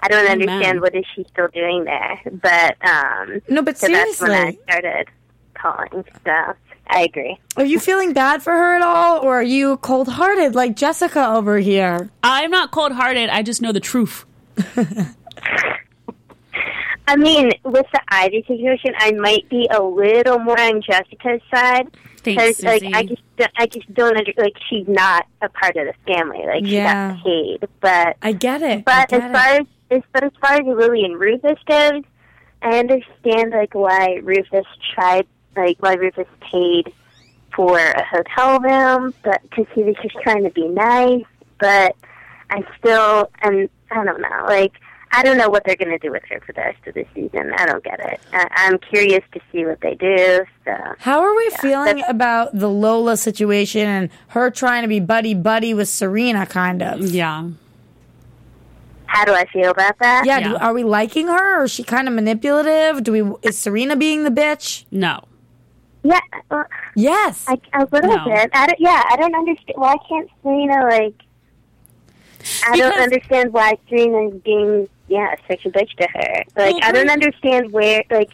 [0.00, 0.42] I don't Amen.
[0.42, 2.20] understand what is she still doing there.
[2.30, 5.08] But um, No, but so that's when I started
[5.54, 6.04] calling.
[6.24, 6.54] So
[6.88, 7.36] I agree.
[7.56, 11.28] are you feeling bad for her at all, or are you cold hearted like Jessica
[11.34, 12.10] over here?
[12.22, 13.28] I'm not cold-hearted.
[13.28, 14.24] I just know the truth.
[17.08, 21.88] I mean, with the Ivy situation, I might be a little more on Jessica's side
[22.24, 23.22] because, like, I just,
[23.56, 26.44] I just don't under, like, she's not a part of the family.
[26.44, 27.16] Like, Yeah.
[27.18, 28.84] she got paid, but, I get it.
[28.84, 29.60] but I as far it.
[29.60, 29.66] as,
[29.98, 32.02] as, but as far as Lily and Rufus goes,
[32.62, 36.92] I understand like why Rufus tried, like, why Rufus paid
[37.54, 41.24] for a hotel room, but because he was just trying to be nice.
[41.58, 41.96] But
[42.50, 44.72] I still, and I don't know, like.
[45.12, 47.06] I don't know what they're going to do with her for the rest of the
[47.14, 47.52] season.
[47.56, 48.20] I don't get it.
[48.32, 50.44] I, I'm curious to see what they do.
[50.64, 55.32] So How are we feeling about the Lola situation and her trying to be buddy
[55.32, 57.00] buddy with Serena, kind of?
[57.02, 57.48] Yeah.
[59.06, 60.24] how do I feel about that?
[60.26, 60.48] Yeah, Yeah.
[60.48, 63.02] Do, are we liking her, or is she kind of manipulative?
[63.04, 63.48] Do we?
[63.48, 64.84] Is Serena being the bitch?
[64.90, 65.22] No.
[66.06, 66.20] Yeah.
[66.50, 66.64] Well,
[66.94, 67.44] Yes.
[67.48, 68.24] I, a little No.
[68.24, 68.50] bit.
[68.52, 69.74] I don't, yeah, I don't understand.
[69.76, 71.14] Why can't Serena like?
[72.68, 76.44] I don't understand why Serena's being yeah such a bitch to her.
[76.56, 78.30] Like Well, I don't understand where like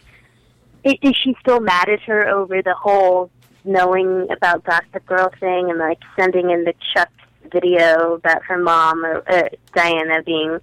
[0.84, 3.30] i- is she still mad at her over the whole
[3.64, 7.10] knowing about Gossip Girl thing and like sending in the Chuck
[7.52, 10.58] video about her mom or uh, Diana being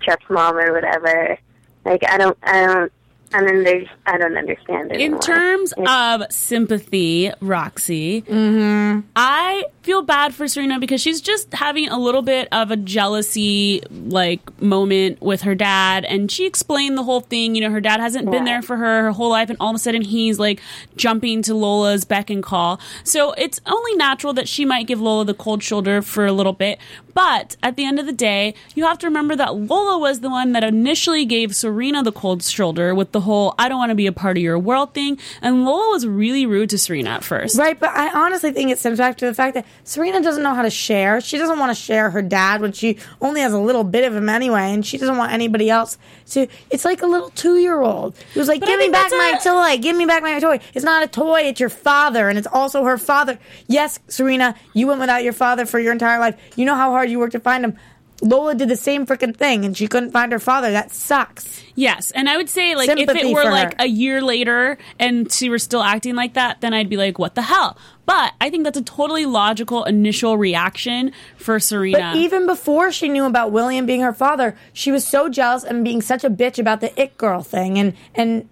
[0.00, 1.38] Chuck's mom or whatever.
[1.84, 2.92] Like I don't I don't
[3.34, 5.00] I mean there's I don't understand it.
[5.00, 9.00] In terms of sympathy, Roxy, mm-hmm.
[9.16, 13.82] I feel bad for Serena because she's just having a little bit of a jealousy
[13.90, 17.54] like moment with her dad, and she explained the whole thing.
[17.54, 19.76] You know, her dad hasn't been there for her her whole life, and all of
[19.76, 20.60] a sudden he's like
[20.96, 22.80] jumping to Lola's beck and call.
[23.04, 26.52] So it's only natural that she might give Lola the cold shoulder for a little
[26.52, 26.78] bit.
[27.14, 30.30] But at the end of the day, you have to remember that Lola was the
[30.30, 33.94] one that initially gave Serena the cold shoulder with the whole "I don't want to
[33.94, 37.24] be a part of your world" thing, and Lola was really rude to Serena at
[37.24, 37.58] first.
[37.58, 40.54] Right, but I honestly think it stems back to the fact that Serena doesn't know
[40.54, 41.20] how to share.
[41.20, 44.14] She doesn't want to share her dad when she only has a little bit of
[44.14, 45.96] him anyway, and she doesn't want anybody else
[46.32, 46.46] to.
[46.70, 49.42] It's like a little two year old who's like, But "Give me back my a-
[49.42, 49.78] toy.
[49.80, 51.42] Give me back my toy." It's not a toy.
[51.42, 53.38] It's your father, and it's also her father.
[53.66, 56.36] Yes, Serena, you went without your father for your entire life.
[56.56, 57.76] You know how hard you worked to find him.
[58.22, 60.70] Lola did the same freaking thing, and she couldn't find her father.
[60.70, 61.62] That sucks.
[61.74, 63.84] Yes, and I would say like if it were like her.
[63.84, 67.34] a year later and she were still acting like that, then I'd be like, "What
[67.34, 72.12] the hell?" But I think that's a totally logical initial reaction for Serena.
[72.12, 75.82] But even before she knew about William being her father, she was so jealous and
[75.82, 78.48] being such a bitch about the it girl thing, and and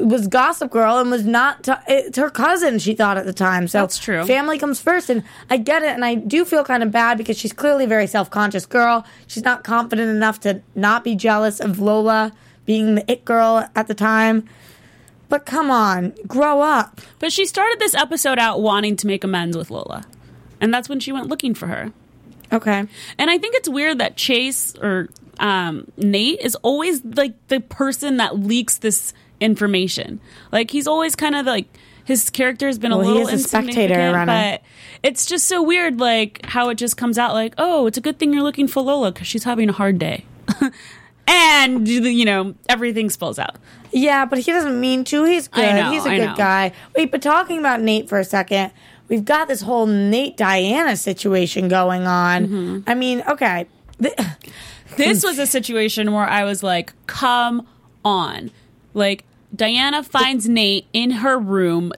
[0.00, 2.78] was Gossip Girl and was not t- it's her cousin.
[2.78, 3.68] She thought at the time.
[3.68, 4.24] So That's true.
[4.24, 7.38] Family comes first, and I get it, and I do feel kind of bad because
[7.38, 9.04] she's clearly a very self conscious girl.
[9.26, 12.32] She's not confident enough to not be jealous of Lola
[12.66, 14.48] being the it girl at the time.
[15.28, 17.00] But come on, grow up.
[17.20, 20.04] But she started this episode out wanting to make amends with Lola.
[20.60, 21.92] And that's when she went looking for her.
[22.52, 22.84] Okay.
[23.16, 25.08] And I think it's weird that Chace or
[25.38, 30.20] um, Nate is always like the person that leaks this information.
[30.52, 31.66] Like he's always kind of like
[32.04, 34.26] his character has been Well, a he little is a spectator, Renna.
[34.26, 34.62] but
[35.02, 38.18] it's just so weird like how it just comes out like, "Oh, it's a good
[38.18, 40.24] thing you're looking for Lola cuz she's having a hard day."
[41.26, 43.56] and you know, everything spills out.
[43.92, 45.24] Yeah, but he doesn't mean to.
[45.24, 45.74] He's good.
[45.74, 46.36] Know, He's a I good know.
[46.36, 46.72] guy.
[46.96, 48.70] Wait, but talking about Nate for a second,
[49.08, 52.46] we've got this whole Nate Diana situation going on.
[52.46, 52.78] Mm-hmm.
[52.86, 53.66] I mean, okay.
[54.00, 54.14] Th-
[54.96, 57.66] This was a situation where I was like, come
[58.04, 58.50] on.
[58.94, 61.92] Like, Diana finds Nate in her room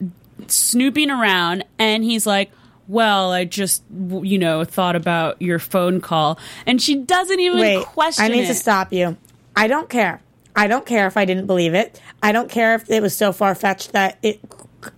[0.46, 2.50] snooping around, and he's like,
[2.88, 6.38] well, I just, you know, thought about your phone call.
[6.66, 8.48] And she doesn't even Wait, question I need it.
[8.48, 9.16] to stop you.
[9.54, 10.20] I don't care.
[10.54, 12.00] I don't care if I didn't believe it.
[12.22, 14.40] I don't care if it was so far fetched that it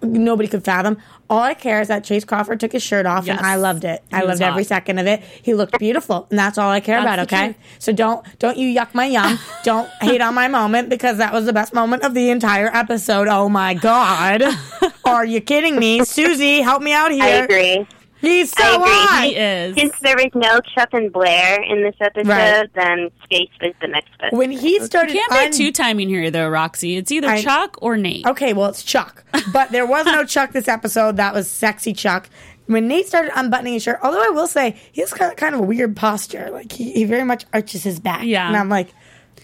[0.03, 0.97] nobody could fathom.
[1.31, 3.39] All I care is that Chace Crawford took his shirt off, Yes.
[3.39, 4.03] and I loved it.
[4.13, 5.23] I He was loved every second of it.
[5.23, 7.19] He looked beautiful, and that's all I care That's about.
[7.33, 7.57] Okay, truth.
[7.79, 9.39] so don't don't you yuck my yum.
[9.65, 13.27] don't hate on my moment because that was the best moment of the entire episode.
[13.29, 14.43] Oh my god,
[15.05, 16.61] are you kidding me, Susie?
[16.61, 17.23] Help me out here.
[17.25, 17.87] I agree.
[18.25, 18.89] He's so I agree.
[18.91, 19.25] hot.
[19.25, 19.75] He is.
[19.77, 22.71] Since there was no Chuck and Blair in this episode, Right.
[22.75, 24.33] then Chace was the next best.
[24.33, 26.97] When he started, Can't be two timing here, though, Roxy.
[26.97, 28.27] It's either I- Chuck or Nate.
[28.27, 29.25] Okay, well, it's Chuck.
[29.53, 31.17] But there was no Chuck this episode.
[31.17, 32.29] That was sexy Chuck.
[32.67, 35.55] When Nate started unbuttoning his shirt, although I will say he has kind of, kind
[35.55, 36.49] of a weird posture.
[36.51, 38.25] Like he, he very much arches his back.
[38.25, 38.47] Yeah.
[38.49, 38.89] And I'm like,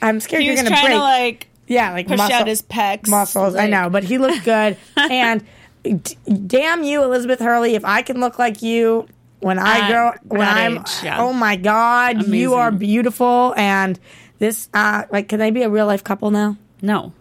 [0.01, 0.97] I'm scared He you're was going to trying break.
[0.97, 3.07] to, like, yeah, like push muscle- out his pecs.
[3.09, 3.55] muscles.
[3.55, 4.79] I like- know, but he looked good.
[4.97, 5.47] and d-
[6.47, 9.09] damn you, Elizabeth Hurley, if I can look like you
[9.41, 11.21] when I At grow, when I'm, age, yeah.
[11.21, 13.55] oh my God, you are beautiful.
[13.57, 13.99] And
[14.39, 16.57] this, uh, like, can they be a real life couple now?
[16.83, 17.13] No,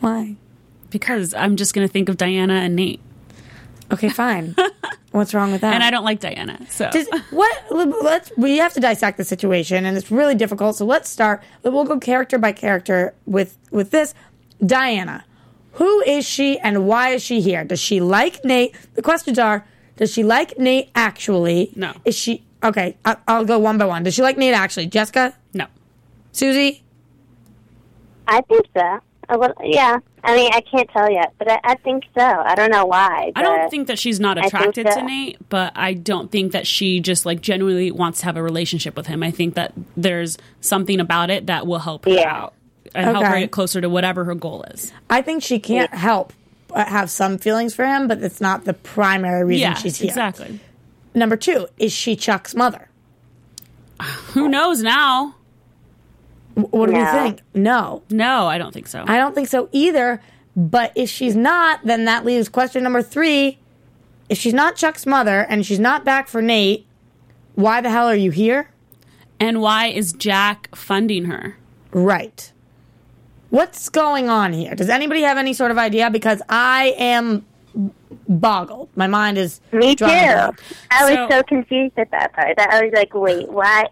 [0.00, 0.36] Why?
[0.90, 3.00] because I'm just going to think of Diana and Nate.
[3.92, 4.54] Okay, fine.
[5.12, 5.74] What's wrong with that?
[5.74, 6.64] And I don't like Diana.
[6.68, 6.88] So.
[6.90, 7.64] Does, what?
[7.70, 8.30] Let's.
[8.36, 10.76] We have to dissect the situation, and it's really difficult.
[10.76, 11.42] So let's start.
[11.64, 14.14] We'll go character by character with with this.
[14.64, 15.24] Diana,
[15.72, 17.64] who is she, and why is she here?
[17.64, 18.74] Does she like Nate?
[18.94, 19.64] The questions are:
[19.96, 21.72] Does she like Nate actually?
[21.76, 21.92] No.
[22.04, 22.96] Is she okay?
[23.04, 24.02] I, I'll go one by one.
[24.02, 24.86] Does she like Nate actually?
[24.86, 25.66] Jessica, no.
[26.32, 26.82] Susie.
[28.28, 28.98] I think so.
[29.28, 29.98] a little, yeah.
[30.22, 32.22] I mean, I can't tell yet, but I, I think so.
[32.22, 33.32] I don't know why.
[33.34, 36.52] I don't think that she's not I think attracted to Nate, but I don't think
[36.52, 39.22] that she just like genuinely wants to have a relationship with him.
[39.22, 42.32] I think that there's something about it that will help her Yeah.
[42.36, 42.54] out
[42.94, 43.40] and help her Okay.
[43.42, 44.92] get closer to whatever her goal is.
[45.08, 46.32] I think she can't help
[46.68, 50.08] but have some feelings for him, but it's not the primary reason yeah, she's here.
[50.08, 50.60] exactly.
[51.14, 52.88] Number two, is she Chuck's mother?
[54.32, 55.34] Who knows now?
[56.54, 57.12] What do you No.
[57.12, 57.40] think?
[57.54, 58.02] No.
[58.10, 59.04] No, I don't think so.
[59.06, 60.20] I don't think so either.
[60.56, 63.58] But if she's not, then that leaves question number three.
[64.28, 66.86] If she's not Chuck's mother and she's not back for Nate,
[67.54, 68.70] why the hell are you here?
[69.42, 71.56] and why is Jack funding her?
[71.92, 72.52] Right.
[73.50, 74.74] What's going on here?
[74.74, 76.08] Does anybody have any sort of idea?
[76.10, 77.44] Because I am
[78.28, 78.88] boggled.
[78.94, 80.04] My mind is Me too.
[80.04, 80.60] blank.
[80.90, 82.56] I was So- so confused at that part.
[82.56, 83.86] That I was like, wait, why?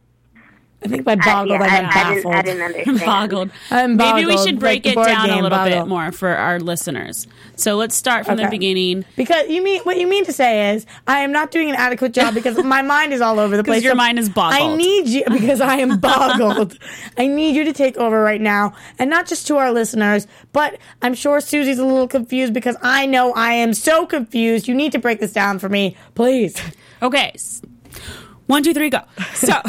[0.81, 3.01] I think by I, uh, boggled yeah, I, I, meant I, didn't, I didn't understand.
[3.05, 3.51] Boggled.
[3.71, 6.29] I'm Maybe we should break like it board down a game, little bit more for
[6.29, 7.27] our listeners.
[7.57, 9.05] So let's start from the beginning.
[9.17, 12.13] Because you mean what you mean to say is I am not doing an adequate
[12.13, 13.83] job because my mind is all over the place.
[13.83, 14.63] your So mind is boggled.
[14.63, 16.79] I need you because I am boggled.
[17.17, 20.79] I need you to take over right now, and not just to our listeners, but
[21.03, 24.69] I'm sure Susie's a little confused because I know I am so confused.
[24.69, 26.61] You need to break this down for me, please.
[27.03, 27.35] Okay.
[28.47, 29.01] One, two, three, go.
[29.35, 29.61] So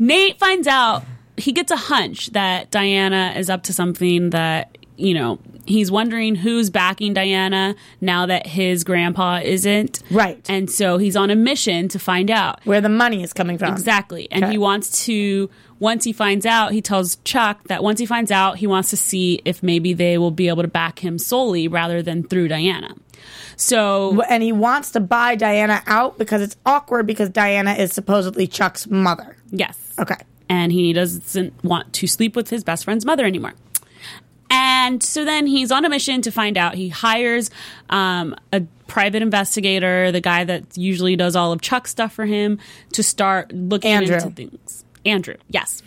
[0.00, 1.04] Nate finds out,
[1.36, 6.34] he gets a hunch that Diana is up to something that, you know, he's wondering
[6.34, 10.02] who's backing Diana now that his grandpa isn't.
[10.10, 10.44] Right.
[10.50, 12.60] And so he's on a mission to find out.
[12.64, 13.72] Where the money is coming from?
[13.72, 14.26] Exactly.
[14.32, 14.52] And Okay.
[14.52, 18.56] he wants to, once he finds out, he tells Chuck that once he finds out,
[18.58, 22.02] he wants to see if maybe they will be able to back him solely rather
[22.02, 22.94] than through Diana.
[23.56, 28.46] So, And he wants to buy Diana out because it's awkward because Diana is supposedly
[28.46, 29.36] Chuck's mother.
[29.50, 29.76] yes.
[29.98, 30.16] Okay.
[30.48, 33.52] and he doesn't want to sleep with his best friend's mother anymore.
[34.52, 36.74] And so then he's on a mission to find out.
[36.74, 37.50] He hires
[37.90, 42.58] um, a private investigator, the guy that usually does all of Chuck's stuff for him,
[42.94, 44.16] to start looking Andrew.
[44.16, 44.84] into things.
[45.04, 45.82] Andrew, yes.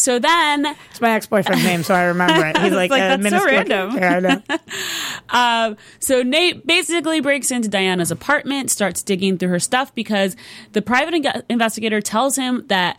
[0.00, 2.56] So then It's my ex boyfriend's name, so I remember it.
[2.62, 3.96] He's like, like, a that's so random.
[3.96, 4.58] character, I know.
[5.32, 10.34] Um, so Nate basically breaks into Diana's apartment, starts digging through her stuff because
[10.72, 12.98] the private in- investigator tells him that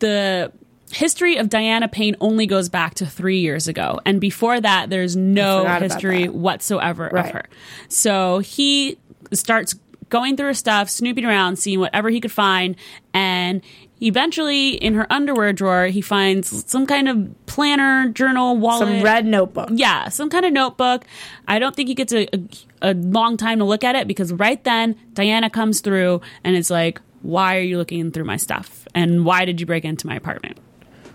[0.00, 0.50] the
[0.90, 5.14] history of Diana Payne only goes back to three years ago, and before that, there's
[5.14, 7.44] no history whatsoever of her.
[7.88, 8.98] So he
[9.32, 9.74] starts
[10.08, 12.76] going through her stuff, snooping around, seeing whatever he could find,
[13.14, 13.60] and
[14.00, 19.26] eventually, in her underwear drawer, he finds some kind of planner, journal, wallet, Some red
[19.26, 19.68] notebook.
[19.72, 21.04] yeah, some kind of notebook.
[21.48, 22.40] I don't think he gets a, a,
[22.90, 26.70] a long time to look at it because right then Diana comes through and it's
[26.70, 28.86] like, why are you looking through my stuff?
[28.94, 30.58] And why did you break into my apartment?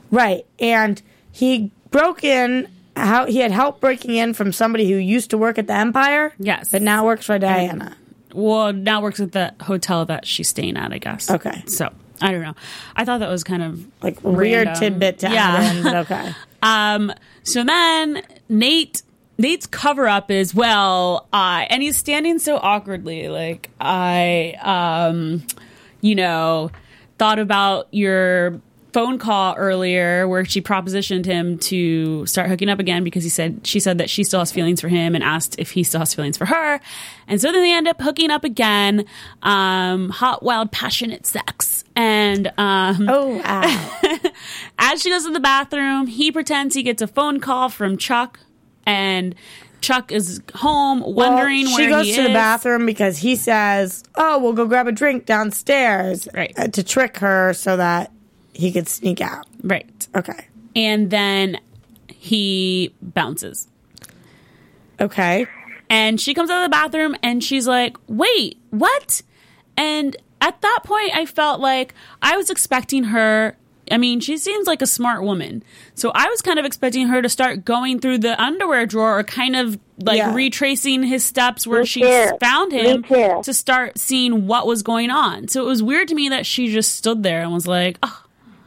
[0.09, 0.45] Right.
[0.59, 2.67] And he broke in
[2.97, 6.33] how he had help breaking in from somebody who used to work at the Empire.
[6.37, 6.71] Yes.
[6.71, 7.95] But now works for Diana.
[8.33, 11.29] Well, now works at the hotel that she's staying at, I guess.
[11.29, 11.63] Okay.
[11.67, 12.53] So I don't know.
[12.95, 14.79] I thought that was kind of Like weird random.
[14.93, 15.57] tidbit to Yeah.
[15.57, 16.33] add in, okay.
[16.63, 17.11] Um,
[17.43, 19.01] so then Nate
[19.37, 25.43] Nate's cover up is well, I and he's standing so awkwardly, like I um
[26.01, 26.69] you know,
[27.17, 28.59] thought about your
[28.93, 33.65] phone call earlier where she propositioned him to start hooking up again because he said
[33.65, 36.13] she said that she still has feelings for him and asked if he still has
[36.13, 36.79] feelings for her.
[37.27, 39.05] And so then they end up hooking up again.
[39.43, 41.83] Um hot, wild, passionate sex.
[41.95, 43.99] And um Oh, wow.
[44.79, 48.39] as she goes to the bathroom, he pretends he gets a phone call from Chuck,
[48.85, 49.35] and
[49.81, 52.27] Chuck is home wondering Well, where she goes to is.
[52.27, 56.53] the bathroom because he says, "Oh, we'll go grab a drink downstairs," Right.
[56.57, 58.11] uh, to trick her so that
[58.53, 59.45] he could sneak out.
[59.63, 61.59] Right, Okay, and then
[62.07, 63.67] he bounces,
[64.99, 65.47] okay.
[65.89, 69.21] and she comes out of the bathroom, and she's like, "Wait, what?"
[69.77, 73.55] And at that point, I felt like I was expecting her.
[73.89, 75.63] I mean, she seems like a smart woman.
[75.95, 79.23] So I was kind of expecting her to start going through the underwear drawer or
[79.23, 80.33] kind of like Yeah.
[80.33, 82.31] retracing his steps where Me she too.
[82.39, 83.03] found him
[83.43, 85.49] to start seeing what was going on.
[85.49, 88.23] So it was weird to me that she just stood there and was like, oh,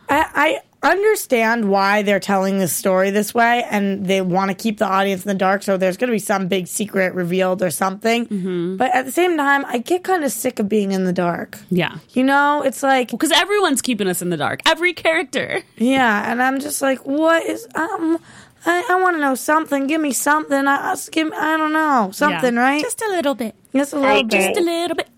[0.08, 4.78] I, I understand why they're telling this story this way, and they want to keep
[4.78, 5.62] the audience in the dark.
[5.62, 8.26] So there's going to be some big secret revealed or something.
[8.26, 8.76] Mm-hmm.
[8.76, 11.58] But at the same time, I get kind of sick of being in the dark.
[11.70, 11.98] yeah.
[12.12, 14.60] You know, it's like, Because everyone's keeping us in the dark.
[14.66, 15.62] Every character.
[15.78, 18.18] yeah, and I'm just like, what is um.
[18.66, 19.86] I, I want to know something.
[19.88, 20.66] Give me something.
[20.66, 22.60] I, I, give I don't know something, Yeah.
[22.60, 22.80] right?
[22.82, 23.54] Just a little bit.
[23.76, 24.38] Just a I little agree.
[24.38, 24.46] bit.
[24.54, 25.08] Just a little bit.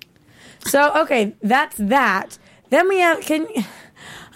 [0.66, 2.38] So okay, that's that.
[2.70, 3.46] Then we have can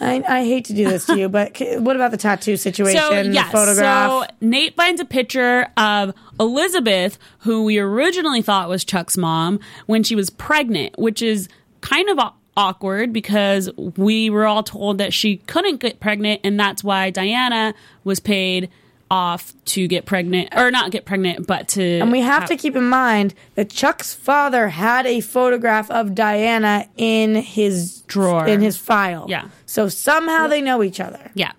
[0.01, 3.01] I, I hate to do this to you, but what about the tattoo situation?
[3.01, 4.11] So the yes, photograph.
[4.11, 10.03] so Nate finds a picture of Elizabeth, who we originally thought was Chuck's mom, when
[10.03, 11.49] she was pregnant, which is
[11.83, 12.19] kind of
[12.57, 17.75] awkward because we were all told that she couldn't get pregnant, and that's why Diana
[18.05, 18.71] was paid
[19.11, 21.83] off to get pregnant, or not get pregnant, but to.
[21.83, 26.87] And we have to keep in mind that Chuck's father had a photograph of Diana
[26.97, 28.47] in his Drawer.
[28.47, 29.27] in his file.
[29.29, 29.49] Yeah.
[29.67, 31.31] So somehow they know each other.
[31.35, 31.53] Yeah.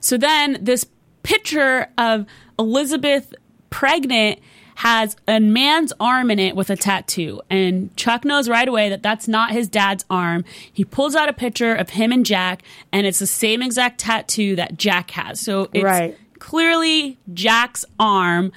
[0.00, 0.84] So then this
[1.22, 2.26] picture of
[2.58, 3.32] Elizabeth
[3.70, 4.38] pregnant
[4.76, 7.40] has a man's arm in it with a tattoo.
[7.50, 10.44] And Chuck knows right away that that's not his dad's arm.
[10.72, 14.56] He pulls out a picture of him and Jack, and it's the same exact tattoo
[14.56, 15.38] that Jack has.
[15.38, 16.16] So it's Right.
[16.40, 18.50] Clearly Jack's arm.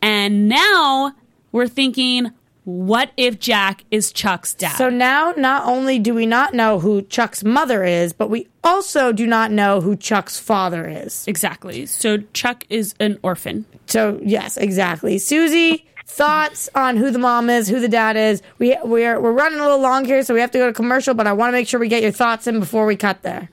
[0.00, 1.12] And now
[1.52, 2.30] we're thinking,
[2.64, 4.76] what if Jack is Chuck's dad?
[4.76, 9.12] So now not only do we not know who Chuck's mother is, but we also
[9.12, 11.24] do not know who Chuck's father is.
[11.28, 11.84] exactly.
[11.84, 13.66] So Chuck is an orphan.
[13.86, 15.18] So yes, exactly.
[15.18, 18.40] Susie, thoughts on who the mom is, who the dad is.
[18.58, 21.12] We we're we're running a little long here, so we have to go to commercial,
[21.12, 23.50] but I want to make sure we get your thoughts in before we cut there.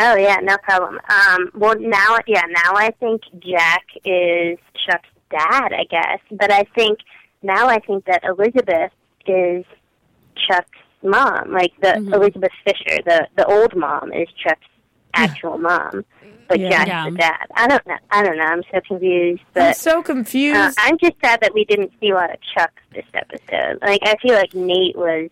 [0.00, 0.98] Oh yeah, no problem.
[1.08, 6.20] Um, well now, yeah, now I think Jack is Chuck's dad, I guess.
[6.32, 6.98] But I think
[7.42, 8.92] now I think that Elizabeth
[9.26, 9.64] is
[10.48, 14.66] Chuck's mom, like the Elizabeth Fisher, the the old mom is Chuck's
[15.14, 16.04] actual mom,
[16.48, 16.70] but Yeah.
[16.70, 17.10] Jack's Yeah.
[17.10, 17.46] the dad.
[17.54, 17.96] I don't know.
[18.10, 18.44] I don't know.
[18.44, 19.42] I'm so confused.
[19.56, 20.56] I'm so confused.
[20.56, 23.78] uh, I'm just sad that we didn't see a lot of Chuck this episode.
[23.82, 25.30] Like I feel like Nate was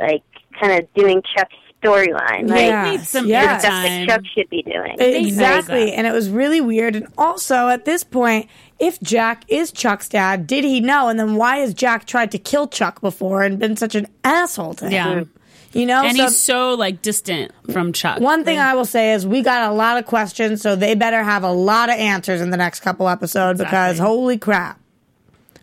[0.00, 0.22] like
[0.60, 2.48] kind of doing Chuck's storyline.
[2.48, 2.90] Like Yeah.
[2.90, 3.58] Needs some Yeah.
[3.58, 4.96] stuff that Chuck should be doing.
[4.98, 5.92] Exactly.
[5.92, 6.96] And it was really weird.
[6.96, 11.08] And also, at this point, if Jack is Chuck's dad, did he know?
[11.08, 14.74] And then why has Jack tried to kill Chuck before and been such an asshole
[14.74, 14.92] to him?
[14.92, 15.24] Yeah.
[15.72, 16.02] You know?
[16.04, 18.20] and So he's so like distant from Chuck.
[18.20, 21.22] one thing I will say is we got a lot of questions, so they better
[21.22, 24.78] have a lot of answers in the next couple episodes because holy crap.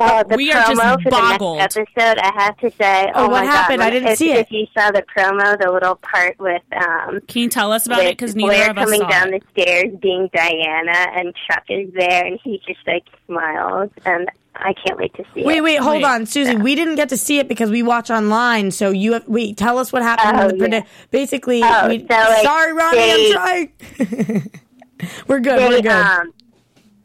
[0.01, 1.57] Oh, the We are just promo for boggled.
[1.57, 3.79] the next episode, I have to say, Oh, oh, what my happened?
[3.79, 4.39] God, I didn't if, see it.
[4.39, 8.03] If you saw the promo, the little part with um, Can you tell us about
[8.03, 8.17] it?
[8.17, 9.43] Because neither Blair of us coming saw down it.
[9.55, 14.73] the stairs, being Diana, and Chuck is there, and he just like smiles, and I
[14.73, 15.61] can't wait to see Wait, it.
[15.61, 16.55] wait, wait, hold on, Susie.
[16.57, 18.71] We didn't get to see it because we watch online.
[18.71, 20.37] So you have, wait, tell us what happened.
[20.39, 20.87] Oh, in the predi- yeah.
[21.11, 24.51] Basically, Oh, we, so, like, sorry, Ronnie, they- I'm trying.
[25.27, 25.59] we're good.
[25.59, 25.87] they we're good.
[25.91, 26.33] um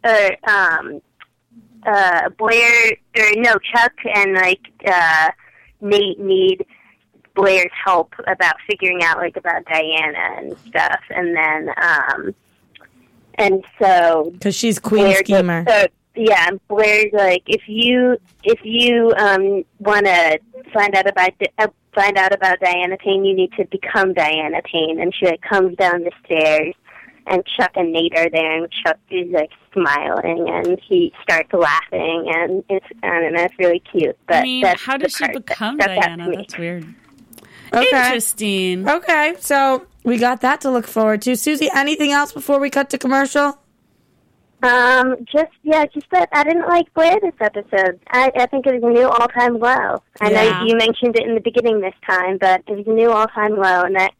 [0.04, 1.00] or um
[1.86, 5.30] uh Blair or no Chuck and like uh
[5.80, 6.66] Nate need
[7.34, 12.34] Blair's help about figuring out like about Diana and stuff and then um
[13.34, 15.64] and so Because she's queen Blair schemer.
[15.68, 20.38] so yeah Blair's like if you if you um want to
[20.72, 25.00] find out about uh, find out about Diana Payne you need to become Diana Payne
[25.00, 26.74] and she like comes down the stairs
[27.26, 32.32] and Chuck and Nate are there, and Chuck is like smiling, and he starts laughing,
[32.34, 34.16] and it's I don't know, it's really cute.
[34.26, 36.28] But I mean, that's how the does she part that become stuck out to Diana?
[36.30, 36.36] me.
[36.38, 36.94] That's weird.
[37.72, 37.86] Okay.
[37.90, 38.88] Interesting.
[38.88, 41.36] Okay, so we got that to look forward to.
[41.36, 43.58] Susie, anything else before we cut to commercial?
[44.62, 48.00] Um, just yeah, just that I didn't like Blair this episode.
[48.10, 50.02] I, I think it was a new all-time low.
[50.22, 50.60] I Yeah.
[50.60, 53.56] know you mentioned it in the beginning this time, but it was a new all-time
[53.56, 54.12] low, and that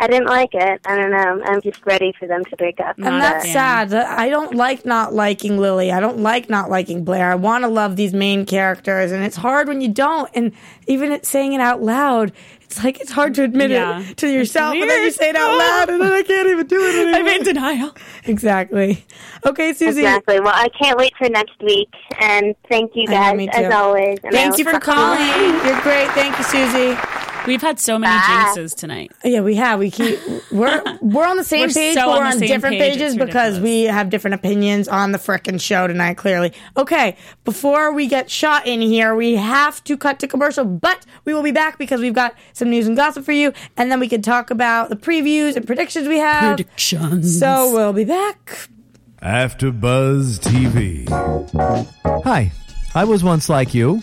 [0.00, 0.80] I didn't like it.
[0.86, 1.42] I don't know.
[1.44, 2.96] I'm just ready for them to break up.
[2.96, 3.88] And Not that's fan.
[3.90, 3.94] sad.
[3.94, 5.90] I don't like not liking Lily.
[5.90, 7.32] I don't like not liking Blair.
[7.32, 10.30] I want to love these main characters, and it's hard when you don't.
[10.34, 10.52] And
[10.86, 12.32] even it, saying it out loud,
[12.62, 14.00] it's like it's hard to admit Yeah.
[14.00, 16.66] it to yourself, and then you say it out loud, and then I can't even
[16.68, 17.14] do it anymore.
[17.20, 17.94] I'm in denial.
[18.24, 19.04] exactly.
[19.46, 20.00] Okay, Susie.
[20.02, 20.38] Exactly.
[20.38, 21.88] Well, I can't wait for next week,
[22.20, 24.18] and thank you I know, guys as always.
[24.22, 25.18] And Thank you for calling.
[25.18, 25.64] next.
[25.66, 26.08] You're great.
[26.12, 27.17] Thank you, Susie.
[27.48, 28.52] We've had so many Bye.
[28.54, 29.10] jinxes tonight.
[29.24, 29.78] Yeah, we have.
[29.78, 30.18] We keep
[30.52, 33.14] we're we're on the same We're page, so but we're the on different page, pages
[33.14, 33.60] it's because ridiculous.
[33.60, 36.18] we have different opinions on the frickin' show tonight.
[36.18, 37.16] Clearly, okay.
[37.44, 41.42] Before we get shot in here, we have to cut to commercial, but we will
[41.42, 44.20] be back because we've got some news and gossip for you, and then we can
[44.20, 46.56] talk about the previews and predictions we have.
[46.56, 47.38] Predictions.
[47.40, 48.68] So we'll be back.
[49.22, 51.08] After Buzz TV.
[52.24, 52.52] Hi,
[52.94, 54.02] I was once like you,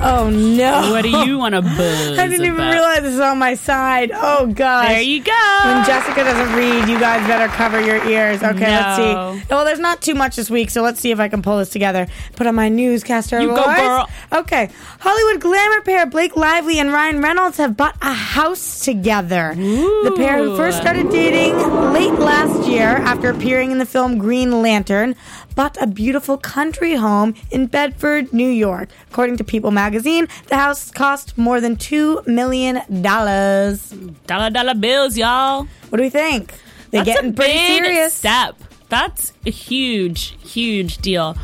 [0.00, 0.90] Oh no!
[0.92, 2.18] What do you want to buzz?
[2.18, 2.72] I didn't even about?
[2.72, 4.12] realize this was on my side.
[4.14, 4.88] Oh gosh.
[4.88, 5.32] There you go.
[5.64, 8.40] When Jessica doesn't read, you guys better cover your ears.
[8.42, 9.46] Okay, let's see.
[9.52, 11.70] Well, there's not too much this week, so let's see if I can pull this
[11.70, 12.06] together.
[12.36, 13.76] Put on my newscaster You go, voice.
[13.76, 14.08] girl.
[14.32, 14.70] Okay.
[15.00, 19.54] Hollywood glamour pair Blake Lively and Ryan Reynolds have bought a house together.
[19.56, 21.56] The pair who first started dating
[21.92, 25.16] late last year after appearing in the film Green Lantern
[25.58, 28.88] bought a beautiful country home in Bedford, New York.
[29.10, 33.90] According to People magazine, the house cost more than 2 million dollars.
[34.28, 35.66] Dollar dollar bills, y'all.
[35.88, 36.54] What do we think?
[36.90, 38.14] They're That's getting a pretty big serious.
[38.14, 38.54] step.
[38.88, 41.36] That's a huge, huge deal.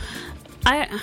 [0.65, 1.01] I,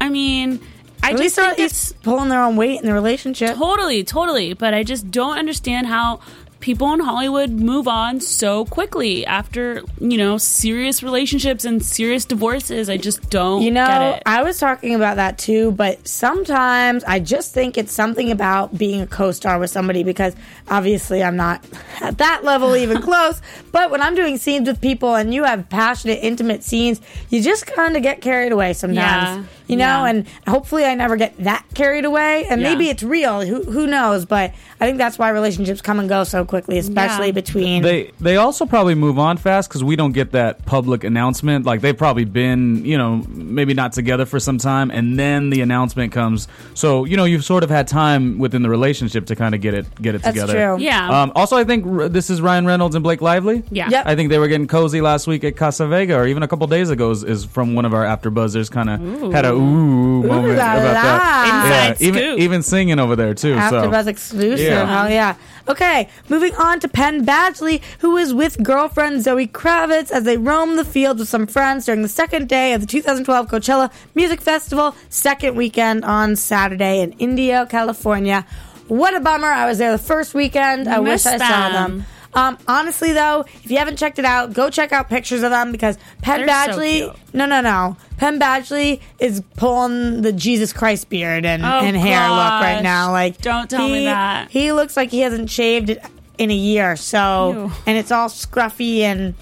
[0.00, 0.60] I mean,
[1.02, 2.92] I At just least they're think at it's least pulling their own weight in the
[2.92, 3.54] relationship.
[3.56, 4.52] totally, totally.
[4.54, 6.20] But I just don't understand how
[6.60, 12.90] people in Hollywood move on so quickly after you know serious relationships and serious divorces.
[12.90, 13.62] I just don't.
[13.62, 14.22] You get know, it.
[14.26, 19.00] I was talking about that too, but sometimes I just think it's something about being
[19.00, 20.34] a co star with somebody because
[20.68, 21.64] obviously I'm not
[22.00, 23.40] at that level even close.
[23.72, 27.00] But when I'm doing scenes with people and you have passionate, intimate scenes,
[27.30, 28.96] you just kind of get carried away sometimes.
[28.96, 29.44] Yeah.
[29.68, 30.06] You know, Yeah.
[30.06, 32.46] and hopefully I never get that carried away.
[32.48, 32.70] And Yeah.
[32.72, 33.42] maybe it's real.
[33.42, 34.24] Who, who knows?
[34.24, 37.32] But I think that's why relationships come and go so quickly, especially Yeah.
[37.32, 37.82] between.
[37.82, 41.66] They they also probably move on fast because we don't get that public announcement.
[41.66, 45.60] Like they've probably been, you know, maybe not together for some time, and then the
[45.60, 46.48] announcement comes.
[46.74, 49.74] So you know, you've sort of had time within the relationship to kind of get
[49.74, 50.52] it get it That's together.
[50.76, 50.76] true.
[50.84, 51.22] Yeah.
[51.22, 53.62] Um, also, I think r- this is Ryan Reynolds and Blake Lively.
[53.70, 53.88] Yeah.
[53.90, 54.06] Yep.
[54.06, 56.66] I think they were getting cozy last week at Casa Vega, or even a couple
[56.68, 57.10] days ago.
[57.10, 58.68] Is, is from one of our after buzzers.
[58.70, 60.92] Kind of had a ooh moment la about la.
[60.92, 61.94] that.
[61.94, 62.40] Inside even scoop.
[62.40, 63.54] even singing over there too.
[63.54, 63.60] so.
[63.60, 64.60] AfterBuzz exclusive.
[64.66, 64.86] Yeah.
[64.86, 65.34] Hell yeah.
[65.68, 70.78] Okay, moving on to Penn Badgley, who was with girlfriend Zoe Kravitz as they roamed
[70.78, 74.94] the field with some friends during the second day of the 2012 Coachella Music Festival,
[75.10, 78.46] second weekend on Saturday in Indio, California.
[78.86, 79.48] What a bummer.
[79.48, 80.88] I was there the first weekend.
[80.88, 82.06] I wish Missed I saw them.
[82.34, 85.72] Um, honestly, though, if you haven't checked it out, go check out pictures of them
[85.72, 86.92] because Penn They're so Badgley.
[86.98, 87.34] cute.
[87.34, 87.96] no, no, no.
[88.18, 93.12] Penn Badgley is pulling the Jesus Christ beard and, Oh, and hair look right now.
[93.12, 94.50] Like, Don't tell me that.
[94.50, 95.96] He looks like he hasn't shaved
[96.36, 96.96] in a year.
[96.96, 97.72] So, Ew.
[97.86, 99.34] and it's all scruffy and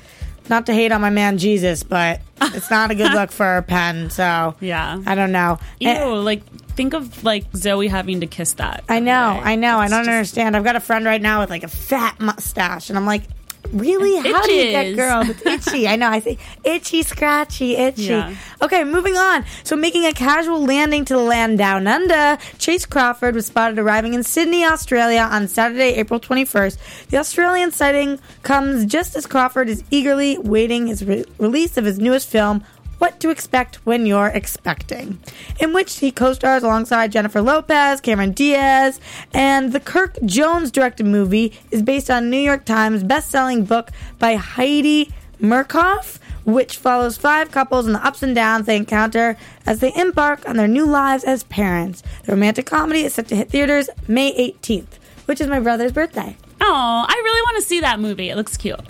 [0.50, 4.10] not to hate on my man Jesus, but it's not a good look for Penn.
[4.10, 5.00] So, Yeah.
[5.06, 5.58] I don't know.
[5.80, 6.44] Ew, Eh, like
[6.76, 8.84] think of like Zoe having to kiss that.
[8.88, 9.40] I know, day.
[9.50, 9.78] I know.
[9.78, 10.56] I don't just- understand.
[10.56, 13.22] I've got a friend right now with like a fat mustache, and I'm like,
[13.72, 14.16] really?
[14.30, 14.96] How do you get itches.
[14.96, 15.28] girls?
[15.46, 15.88] It's itchy.
[15.88, 16.08] I know.
[16.08, 18.02] I say itchy, scratchy, itchy.
[18.04, 18.34] Yeah.
[18.62, 19.44] Okay, moving on.
[19.64, 24.14] So, making a casual landing to the land down under, Chace Crawford was spotted arriving
[24.14, 27.08] in Sydney, Australia on Saturday, April 21st.
[27.08, 31.98] The Australian sighting comes just as Crawford is eagerly waiting his re- release of his
[31.98, 32.64] newest film.
[32.98, 35.18] What to Expect When You're Expecting,
[35.60, 39.00] in which he co stars alongside Jennifer Lopez, Cameron Diaz,
[39.34, 44.36] and the Kirk Jones directed movie is based on New York Times best-selling book by
[44.36, 49.36] Heidi Murkoff, which follows five couples and the ups and downs they encounter
[49.66, 52.02] as they embark on their new lives as parents.
[52.24, 56.36] The romantic comedy is set to hit theaters May 18th, which is my brother's birthday.
[56.62, 58.30] Oh, I really want to see that movie.
[58.30, 58.80] It looks cute.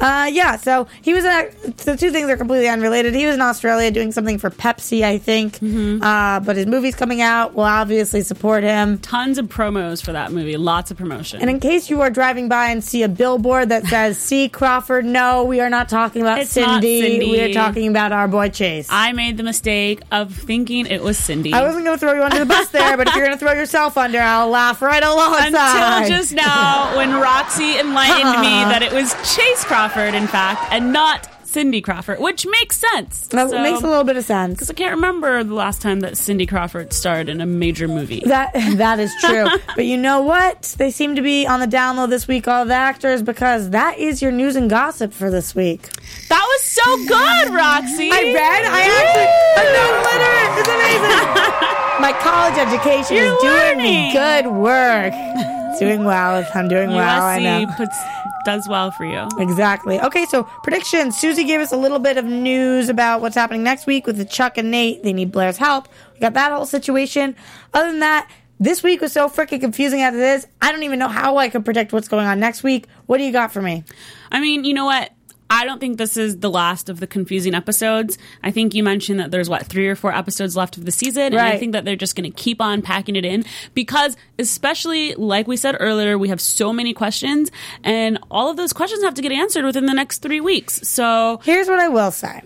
[0.00, 1.50] Uh, yeah, so he was in,
[1.84, 3.14] the two things are completely unrelated.
[3.14, 5.54] He was in Australia doing something for Pepsi, I think.
[5.58, 6.02] Mm-hmm.
[6.02, 7.54] Uh, but his movie's coming out.
[7.54, 8.98] We'll obviously support him.
[8.98, 10.56] Tons of promos for that movie.
[10.56, 11.40] Lots of promotion.
[11.40, 15.04] And in case you are driving by and see a billboard that says "See Crawford,"
[15.04, 17.00] no, we are not talking about It's Cindy.
[17.00, 17.30] Cindy.
[17.30, 18.88] We are talking about our boy Chace.
[18.90, 21.52] I, I made the mistake of thinking it was Cindy.
[21.52, 23.42] I wasn't going to throw you under the bus there, but if you're going to
[23.42, 26.02] throw yourself under, I'll laugh right alongside.
[26.02, 30.92] Until just now, when Roxy enlightened me that it was Chace Crawford, in fact, and
[30.92, 33.28] not Cindy Crawford, which makes sense.
[33.28, 34.54] that So- makes a little bit of sense.
[34.54, 38.20] Because I can't remember the last time that Cindy Crawford starred in a major movie.
[38.26, 39.46] That that is true.
[39.76, 40.74] but you know what?
[40.76, 44.20] They seem to be on the download this week, all the actors, because that is
[44.20, 45.88] your news and gossip for this week.
[46.28, 48.10] That was so good, Roxy.
[48.12, 48.64] I read.
[48.66, 49.28] I actually.
[49.56, 52.02] I know, literally, it's amazing.
[52.02, 54.12] My college education You're is doing learning.
[54.12, 55.55] good work.
[55.78, 56.38] Doing well.
[56.38, 57.22] If I'm doing well.
[57.22, 57.66] I know.
[57.66, 57.96] USC puts
[58.44, 59.26] does well for you.
[59.38, 60.00] Exactly.
[60.00, 61.16] Okay, so predictions.
[61.16, 64.24] Susie gave us a little bit of news about what's happening next week with the
[64.24, 65.02] Chuck and Nate.
[65.02, 65.88] They need Blair's help.
[66.14, 67.34] We got that whole situation.
[67.74, 70.46] Other than that, this week was so freaking confusing as it is.
[70.62, 72.86] I don't even know how I could predict what's going on next week.
[73.06, 73.84] What do you got for me?
[74.30, 75.10] I mean, you know what?
[75.48, 78.18] I don't think this is the last of the confusing episodes.
[78.42, 81.34] I think you mentioned that there's what three or four episodes left of the season,
[81.34, 83.44] and I think that they're just going to keep on packing it in
[83.74, 87.50] because, especially like we said earlier, we have so many questions,
[87.84, 90.86] and all of those questions have to get answered within the next three weeks.
[90.88, 92.42] So Here's what I will say.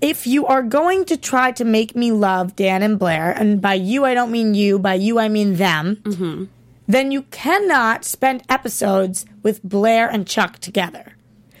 [0.00, 3.74] If you are going to try to make me love Dan and Blair, and by
[3.74, 6.44] you I don't mean you, by you I mean them, mm-hmm.
[6.86, 11.14] then you cannot spend episodes with Blair and Chuck together.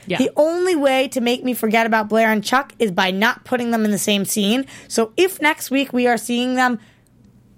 [0.08, 3.44] Yeah, The only way to make me forget about Blair and Chuck is by not
[3.44, 4.66] putting them in the same scene.
[4.88, 6.78] So if next week we are seeing them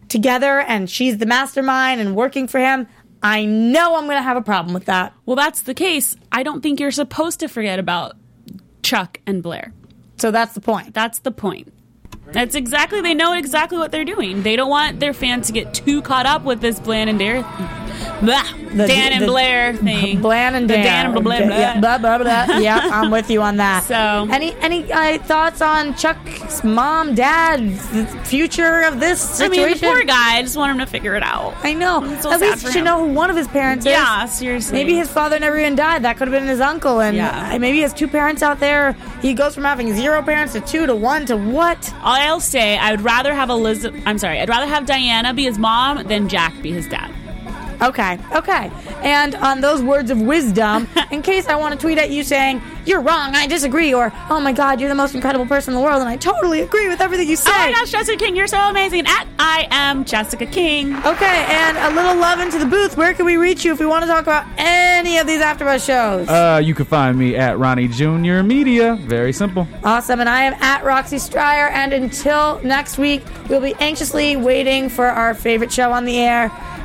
[0.09, 2.87] together and she's the mastermind and working for him,
[3.23, 5.13] I know I'm going to have a problem with that.
[5.27, 6.17] well, that's the case.
[6.33, 8.17] I don't think you're supposed to forget about
[8.83, 9.73] Chuck and Blair.
[10.17, 10.95] So that's the point.
[10.95, 11.73] That's the point.
[12.33, 13.01] That's exactly.
[13.01, 14.43] They know exactly what they're doing.
[14.43, 17.43] They don't want their fans to get too caught up with this Bland and Dare,
[18.23, 18.43] blah,
[18.75, 20.21] The- Dan and the- Blair thing.
[20.21, 20.85] Bland and The Dan.
[20.85, 21.57] Dan and blah, blah, blah.
[21.57, 22.59] Yeah, blah, blah, blah.
[22.59, 23.85] yeah, I'm with you on that.
[23.85, 29.69] So- any any uh, thoughts on Chuck's mom, dad, the future of this I mean,
[29.71, 30.37] the poor guy.
[30.39, 31.55] I just want him to figure it out.
[31.63, 32.01] I know.
[32.21, 33.93] So At least you should know who one of his parents is.
[33.93, 34.73] Yeah, seriously.
[34.75, 36.03] Maybe his father never even died.
[36.05, 37.01] That could have been his uncle.
[37.01, 37.57] And Yeah.
[37.59, 38.95] maybe he has two parents out there.
[39.23, 41.93] He goes from having zero parents to two to one to what?
[42.03, 44.03] I'll say I would rather have Elizabeth.
[44.07, 44.41] I'm sorry.
[44.41, 47.11] I'd rather have Diana be his mom than Jack be his dad.
[47.83, 48.71] Okay, okay.
[49.03, 52.63] And on those words of wisdom, in case I want to tweet at you saying,
[52.87, 55.85] you're wrong, I disagree, or, oh my god, you're the most incredible person in the
[55.85, 57.51] world, and I totally agree with everything you say.
[57.53, 59.07] Oh my gosh, Jessica King, you're so amazing.
[59.07, 60.97] At I am Jessica King.
[61.07, 62.97] Okay, and a little love into the booth.
[62.97, 65.85] Where can we reach you if we want to talk about any of these AfterBuzz
[65.87, 66.29] shows?
[66.29, 68.97] Uh, you can find me at Ronnie Junior Media.
[69.01, 69.67] Very simple.
[69.85, 70.21] Awesome.
[70.21, 71.71] And I am at Roxy Stryer.
[71.71, 76.51] And until next week, we'll be anxiously waiting for our favorite show on the air,